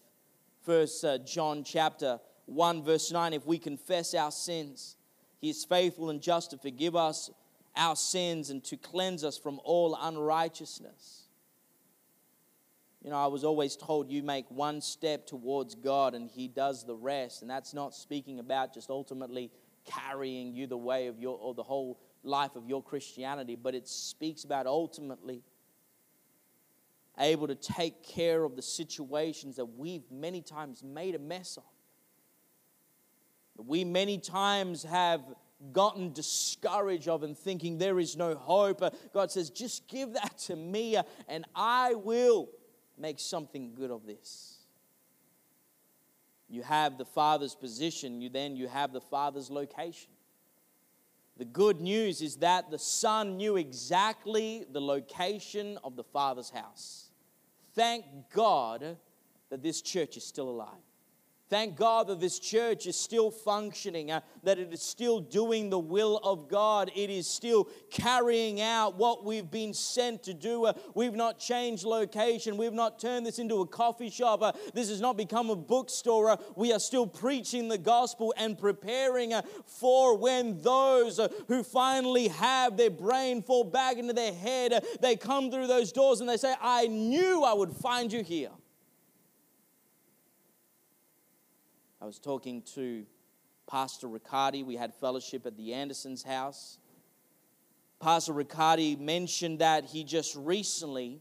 First 0.63 1.05
uh, 1.05 1.19
John 1.19 1.63
chapter 1.63 2.19
1 2.45 2.83
verse 2.83 3.11
9 3.11 3.33
if 3.33 3.45
we 3.45 3.57
confess 3.57 4.13
our 4.13 4.31
sins 4.31 4.96
he 5.39 5.49
is 5.49 5.65
faithful 5.65 6.09
and 6.09 6.21
just 6.21 6.51
to 6.51 6.57
forgive 6.57 6.95
us 6.95 7.29
our 7.75 7.95
sins 7.95 8.49
and 8.49 8.63
to 8.65 8.77
cleanse 8.77 9.23
us 9.23 9.37
from 9.37 9.59
all 9.63 9.97
unrighteousness. 10.01 11.23
You 13.03 13.11
know, 13.11 13.17
I 13.17 13.27
was 13.27 13.43
always 13.43 13.75
told 13.75 14.09
you 14.09 14.23
make 14.23 14.49
one 14.49 14.81
step 14.81 15.27
towards 15.27 15.75
God 15.75 16.15
and 16.15 16.29
He 16.29 16.47
does 16.47 16.85
the 16.85 16.95
rest. 16.95 17.41
And 17.41 17.49
that's 17.49 17.73
not 17.73 17.93
speaking 17.93 18.39
about 18.39 18.73
just 18.73 18.89
ultimately 18.89 19.51
carrying 19.85 20.53
you 20.53 20.67
the 20.67 20.77
way 20.77 21.07
of 21.07 21.19
your 21.19 21.37
or 21.37 21.53
the 21.53 21.63
whole 21.63 21.99
life 22.23 22.55
of 22.55 22.67
your 22.67 22.83
Christianity, 22.83 23.55
but 23.55 23.75
it 23.75 23.87
speaks 23.87 24.43
about 24.43 24.65
ultimately 24.65 25.43
able 27.19 27.47
to 27.47 27.55
take 27.55 28.03
care 28.03 28.43
of 28.43 28.55
the 28.55 28.61
situations 28.61 29.55
that 29.55 29.65
we've 29.65 30.03
many 30.11 30.41
times 30.41 30.83
made 30.83 31.15
a 31.15 31.19
mess 31.19 31.57
of. 31.57 31.63
We 33.65 33.83
many 33.83 34.17
times 34.17 34.83
have 34.83 35.21
gotten 35.71 36.13
discouraged 36.13 37.07
of 37.07 37.23
and 37.23 37.37
thinking 37.37 37.77
there 37.77 37.99
is 37.99 38.15
no 38.15 38.35
hope. 38.35 38.81
Uh, 38.81 38.91
God 39.13 39.31
says, 39.31 39.49
just 39.49 39.87
give 39.87 40.13
that 40.13 40.37
to 40.39 40.55
me 40.55 40.95
uh, 40.95 41.03
and 41.27 41.45
I 41.55 41.95
will 41.95 42.49
make 42.97 43.19
something 43.19 43.73
good 43.75 43.91
of 43.91 44.05
this. 44.05 44.55
You 46.49 46.61
have 46.63 46.97
the 46.97 47.05
Father's 47.05 47.55
position, 47.55 48.21
you 48.21 48.29
then 48.29 48.55
you 48.55 48.67
have 48.67 48.93
the 48.93 49.01
Father's 49.01 49.49
location. 49.49 50.11
The 51.37 51.45
good 51.45 51.81
news 51.81 52.21
is 52.21 52.37
that 52.37 52.71
the 52.71 52.79
Son 52.79 53.37
knew 53.37 53.57
exactly 53.57 54.65
the 54.71 54.81
location 54.81 55.77
of 55.83 55.95
the 55.95 56.03
Father's 56.03 56.49
house. 56.49 57.09
Thank 57.75 58.05
God 58.33 58.97
that 59.49 59.61
this 59.61 59.81
church 59.81 60.17
is 60.17 60.23
still 60.23 60.49
alive. 60.49 60.86
Thank 61.49 61.77
God 61.77 62.07
that 62.07 62.19
this 62.19 62.39
church 62.39 62.87
is 62.87 62.99
still 62.99 63.31
functioning, 63.31 64.11
uh, 64.11 64.19
that 64.43 64.59
it 64.59 64.73
is 64.73 64.81
still 64.81 65.21
doing 65.21 65.69
the 65.69 65.79
will 65.79 66.17
of 66.17 66.49
God. 66.49 66.91
It 66.93 67.09
is 67.09 67.25
still 67.25 67.69
carrying 67.89 68.59
out 68.59 68.95
what 68.95 69.23
we've 69.23 69.49
been 69.49 69.73
sent 69.73 70.23
to 70.23 70.33
do. 70.33 70.65
Uh, 70.65 70.73
we've 70.93 71.15
not 71.15 71.39
changed 71.39 71.85
location. 71.85 72.57
We've 72.57 72.73
not 72.73 72.99
turned 72.99 73.25
this 73.25 73.39
into 73.39 73.61
a 73.61 73.65
coffee 73.65 74.09
shop. 74.09 74.41
Uh, 74.41 74.51
this 74.73 74.89
has 74.89 74.99
not 74.99 75.15
become 75.15 75.49
a 75.49 75.55
bookstore. 75.55 76.31
Uh, 76.31 76.37
we 76.57 76.73
are 76.73 76.79
still 76.79 77.07
preaching 77.07 77.69
the 77.69 77.77
gospel 77.77 78.33
and 78.35 78.57
preparing 78.57 79.33
uh, 79.33 79.41
for 79.65 80.17
when 80.17 80.61
those 80.61 81.17
uh, 81.17 81.29
who 81.47 81.63
finally 81.63 82.27
have 82.27 82.75
their 82.75 82.89
brain 82.89 83.41
fall 83.41 83.63
back 83.63 83.95
into 83.95 84.11
their 84.11 84.33
head, 84.33 84.83
they 84.99 85.15
come 85.15 85.49
through 85.49 85.67
those 85.67 85.93
doors 85.93 86.19
and 86.19 86.27
they 86.27 86.35
say, 86.35 86.53
I 86.61 86.87
knew 86.87 87.45
I 87.45 87.53
would 87.53 87.71
find 87.71 88.11
you 88.11 88.21
here. 88.21 88.49
Was 92.07 92.19
talking 92.19 92.61
to 92.61 93.05
Pastor 93.69 94.07
Riccardi. 94.07 94.63
We 94.63 94.77
had 94.77 94.93
fellowship 94.93 95.45
at 95.45 95.57
the 95.57 95.73
Andersons' 95.73 96.23
house. 96.23 96.77
Pastor 97.99 98.31
Riccardi 98.31 98.95
mentioned 98.95 99.59
that 99.59 99.83
he 99.83 100.05
just 100.05 100.33
recently 100.37 101.19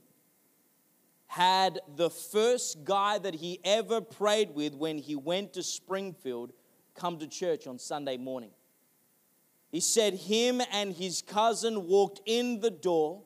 had 1.27 1.81
the 1.97 2.09
first 2.09 2.85
guy 2.85 3.19
that 3.19 3.35
he 3.35 3.59
ever 3.65 4.01
prayed 4.01 4.55
with 4.55 4.77
when 4.77 4.99
he 4.99 5.17
went 5.17 5.55
to 5.55 5.63
Springfield 5.65 6.53
come 6.95 7.19
to 7.19 7.27
church 7.27 7.67
on 7.67 7.81
Sunday 7.81 8.17
morning. 8.17 8.53
He 9.73 9.81
said 9.81 10.15
him 10.15 10.63
and 10.71 10.93
his 10.93 11.21
cousin 11.21 11.89
walked 11.89 12.21
in 12.27 12.61
the 12.61 12.71
door 12.71 13.25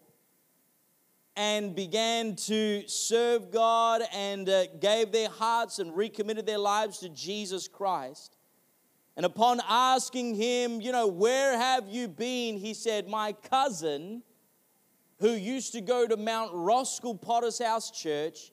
and 1.41 1.75
began 1.75 2.37
to 2.37 2.87
serve 2.87 3.51
God 3.51 4.03
and 4.13 4.47
uh, 4.47 4.67
gave 4.79 5.11
their 5.11 5.31
hearts 5.31 5.79
and 5.79 5.97
recommitted 5.97 6.45
their 6.45 6.59
lives 6.59 6.99
to 6.99 7.09
Jesus 7.09 7.67
Christ. 7.67 8.37
And 9.17 9.25
upon 9.25 9.63
asking 9.67 10.35
him, 10.35 10.83
you 10.83 10.93
know, 10.93 11.07
where 11.07 11.57
have 11.57 11.89
you 11.89 12.09
been? 12.09 12.59
He 12.59 12.75
said, 12.75 13.09
My 13.09 13.33
cousin, 13.33 14.23
who 15.21 15.31
used 15.31 15.73
to 15.73 15.81
go 15.81 16.07
to 16.07 16.19
Mount 16.19 16.53
Roskill 16.53 17.19
Potter's 17.19 17.59
House 17.59 17.91
Church, 17.91 18.53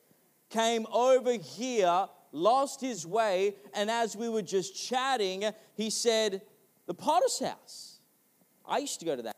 came 0.49 0.87
over 0.89 1.33
here, 1.33 2.07
lost 2.31 2.79
his 2.79 3.05
way, 3.05 3.55
and 3.73 3.91
as 3.91 4.15
we 4.15 4.29
were 4.29 4.41
just 4.41 4.81
chatting, 4.81 5.43
he 5.73 5.89
said, 5.89 6.41
The 6.85 6.93
Potter's 6.93 7.39
House. 7.39 7.99
I 8.65 8.77
used 8.77 9.01
to 9.01 9.05
go 9.05 9.17
to 9.17 9.23
that. 9.23 9.36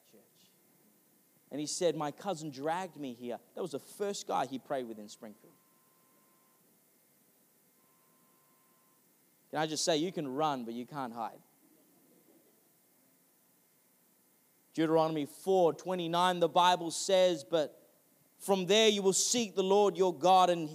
And 1.52 1.60
he 1.60 1.68
said, 1.68 1.96
My 1.96 2.12
cousin 2.12 2.52
dragged 2.52 2.98
me 2.98 3.14
here. 3.20 3.38
That 3.56 3.62
was 3.62 3.72
the 3.72 3.80
first 3.80 4.28
guy 4.28 4.46
he 4.46 4.60
prayed 4.60 4.88
with 4.88 5.00
in 5.00 5.10
Springfield. 5.10 5.54
Can 9.50 9.60
I 9.60 9.66
just 9.66 9.84
say, 9.84 9.98
you 9.98 10.12
can 10.12 10.28
run, 10.36 10.64
but 10.64 10.76
you 10.76 10.86
can't 10.86 11.14
hide. 11.14 11.40
Deuteronomy 14.76 15.26
4 15.26 15.74
29, 15.74 16.40
the 16.40 16.48
Bible 16.48 16.92
says, 16.92 17.44
But 17.44 17.76
from 18.38 18.66
there 18.68 18.88
you 18.88 19.02
will 19.02 19.14
seek 19.14 19.56
the 19.56 19.64
Lord 19.64 19.98
your 19.98 20.14
God, 20.14 20.50
and 20.50 20.70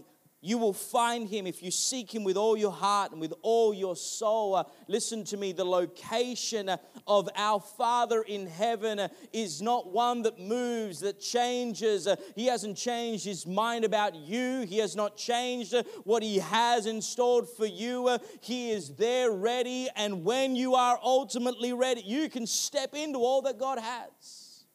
you 0.44 0.58
will 0.58 0.74
find 0.74 1.26
him 1.26 1.46
if 1.46 1.62
you 1.62 1.70
seek 1.70 2.14
him 2.14 2.22
with 2.22 2.36
all 2.36 2.54
your 2.54 2.70
heart 2.70 3.12
and 3.12 3.20
with 3.20 3.32
all 3.40 3.72
your 3.72 3.96
soul. 3.96 4.54
Uh, 4.56 4.64
listen 4.88 5.24
to 5.24 5.38
me, 5.38 5.52
the 5.52 5.64
location 5.64 6.68
uh, 6.68 6.76
of 7.06 7.30
our 7.34 7.58
Father 7.58 8.20
in 8.20 8.46
heaven 8.46 8.98
uh, 8.98 9.08
is 9.32 9.62
not 9.62 9.90
one 9.90 10.20
that 10.20 10.38
moves, 10.38 11.00
that 11.00 11.18
changes. 11.18 12.06
Uh, 12.06 12.16
he 12.36 12.44
hasn't 12.44 12.76
changed 12.76 13.24
his 13.24 13.46
mind 13.46 13.86
about 13.86 14.14
you, 14.14 14.66
he 14.68 14.76
has 14.78 14.94
not 14.94 15.16
changed 15.16 15.72
uh, 15.72 15.82
what 16.04 16.22
he 16.22 16.40
has 16.40 16.84
installed 16.84 17.48
for 17.48 17.64
you. 17.64 18.18
He 18.42 18.70
is 18.70 18.90
there 18.96 19.30
ready, 19.30 19.88
and 19.96 20.26
when 20.26 20.56
you 20.56 20.74
are 20.74 21.00
ultimately 21.02 21.72
ready, 21.72 22.02
you 22.02 22.28
can 22.28 22.46
step 22.46 22.94
into 22.94 23.20
all 23.20 23.40
that 23.42 23.58
God 23.58 23.78
has. 23.78 24.66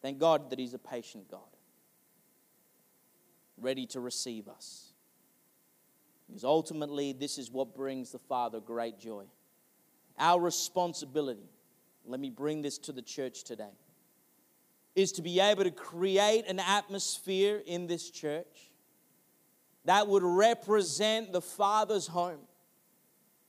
Thank 0.00 0.20
God 0.20 0.50
that 0.50 0.60
he's 0.60 0.74
a 0.74 0.78
patient 0.78 1.28
God 1.28 1.57
ready 3.60 3.86
to 3.86 4.00
receive 4.00 4.48
us. 4.48 4.92
Because 6.26 6.44
ultimately, 6.44 7.12
this 7.12 7.38
is 7.38 7.50
what 7.50 7.74
brings 7.74 8.12
the 8.12 8.18
Father 8.18 8.60
great 8.60 8.98
joy. 8.98 9.24
Our 10.18 10.40
responsibility, 10.40 11.48
let 12.04 12.20
me 12.20 12.30
bring 12.30 12.62
this 12.62 12.78
to 12.78 12.92
the 12.92 13.02
church 13.02 13.44
today, 13.44 13.72
is 14.94 15.12
to 15.12 15.22
be 15.22 15.40
able 15.40 15.64
to 15.64 15.70
create 15.70 16.46
an 16.48 16.58
atmosphere 16.58 17.62
in 17.64 17.86
this 17.86 18.10
church 18.10 18.70
that 19.84 20.08
would 20.08 20.22
represent 20.22 21.32
the 21.32 21.40
Father's 21.40 22.08
home 22.08 22.40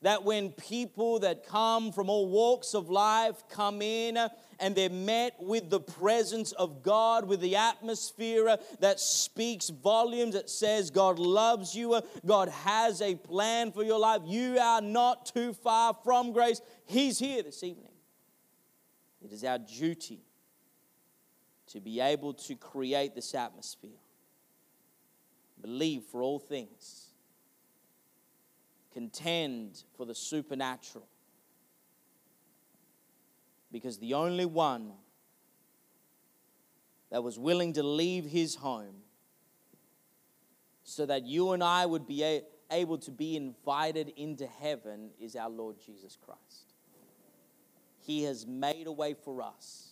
that 0.01 0.23
when 0.23 0.51
people 0.51 1.19
that 1.19 1.45
come 1.45 1.91
from 1.91 2.09
all 2.09 2.27
walks 2.27 2.73
of 2.73 2.89
life 2.89 3.43
come 3.49 3.81
in 3.81 4.15
uh, 4.15 4.29
and 4.59 4.73
they're 4.75 4.89
met 4.89 5.35
with 5.39 5.69
the 5.69 5.79
presence 5.79 6.53
of 6.53 6.83
God, 6.83 7.27
with 7.27 7.41
the 7.41 7.57
atmosphere 7.57 8.47
uh, 8.47 8.57
that 8.79 8.99
speaks 8.99 9.69
volumes, 9.69 10.35
that 10.35 10.49
says 10.49 10.89
God 10.89 11.19
loves 11.19 11.75
you, 11.75 11.93
uh, 11.93 12.01
God 12.25 12.47
has 12.49 13.01
a 13.01 13.15
plan 13.15 13.71
for 13.71 13.83
your 13.83 13.99
life, 13.99 14.21
you 14.25 14.57
are 14.57 14.81
not 14.81 15.25
too 15.25 15.53
far 15.53 15.93
from 16.03 16.31
grace. 16.31 16.61
He's 16.85 17.19
here 17.19 17.43
this 17.43 17.61
evening. 17.63 17.85
It 19.21 19.33
is 19.33 19.43
our 19.43 19.59
duty 19.59 20.21
to 21.67 21.81
be 21.81 21.99
able 21.99 22.33
to 22.33 22.55
create 22.55 23.15
this 23.15 23.35
atmosphere. 23.35 23.91
Believe 25.61 26.03
for 26.03 26.21
all 26.21 26.39
things 26.39 27.08
contend 28.99 29.81
for 29.95 30.05
the 30.05 30.13
supernatural. 30.13 31.07
Because 33.71 33.97
the 33.97 34.13
only 34.13 34.45
one 34.45 34.91
that 37.09 37.23
was 37.23 37.39
willing 37.39 37.71
to 37.73 37.83
leave 37.83 38.25
his 38.25 38.55
home 38.55 38.95
so 40.83 41.05
that 41.05 41.25
you 41.25 41.53
and 41.53 41.63
I 41.63 41.85
would 41.85 42.07
be 42.07 42.41
able 42.69 42.97
to 42.97 43.11
be 43.11 43.37
invited 43.37 44.11
into 44.17 44.45
heaven 44.45 45.11
is 45.17 45.37
our 45.37 45.49
Lord 45.49 45.77
Jesus 45.85 46.17
Christ. 46.21 46.73
He 47.99 48.23
has 48.23 48.45
made 48.45 48.85
a 48.87 48.91
way 48.91 49.13
for 49.13 49.41
us. 49.41 49.91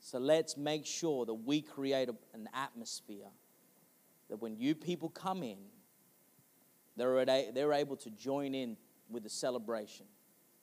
So 0.00 0.18
let's 0.18 0.58
make 0.58 0.84
sure 0.84 1.24
that 1.24 1.34
we 1.34 1.62
create 1.62 2.10
an 2.34 2.48
atmosphere 2.52 3.30
that 4.28 4.36
when 4.36 4.54
you 4.58 4.74
people 4.74 5.08
come 5.08 5.42
in, 5.42 5.56
they're, 6.98 7.24
they're 7.24 7.72
able 7.72 7.96
to 7.96 8.10
join 8.10 8.54
in 8.54 8.76
with 9.08 9.22
the 9.22 9.30
celebration. 9.30 10.06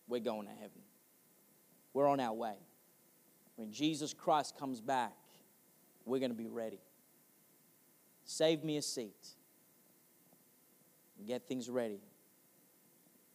We're 0.07 0.19
going 0.19 0.47
to 0.47 0.53
heaven. 0.53 0.81
We're 1.93 2.07
on 2.07 2.19
our 2.19 2.33
way. 2.33 2.55
When 3.55 3.71
Jesus 3.71 4.13
Christ 4.13 4.57
comes 4.59 4.81
back, 4.81 5.13
we're 6.05 6.19
going 6.19 6.31
to 6.31 6.37
be 6.37 6.47
ready. 6.47 6.79
Save 8.25 8.63
me 8.63 8.77
a 8.77 8.81
seat. 8.81 9.27
Get 11.25 11.47
things 11.47 11.69
ready 11.69 12.01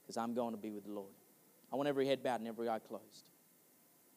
because 0.03 0.17
I'm 0.17 0.35
going 0.35 0.53
to 0.53 0.61
be 0.61 0.71
with 0.71 0.85
the 0.85 0.93
Lord. 0.93 1.13
I 1.73 1.77
want 1.77 1.89
every 1.89 2.07
head 2.07 2.23
bowed 2.23 2.41
and 2.41 2.49
every 2.49 2.69
eye 2.69 2.79
closed. 2.79 3.30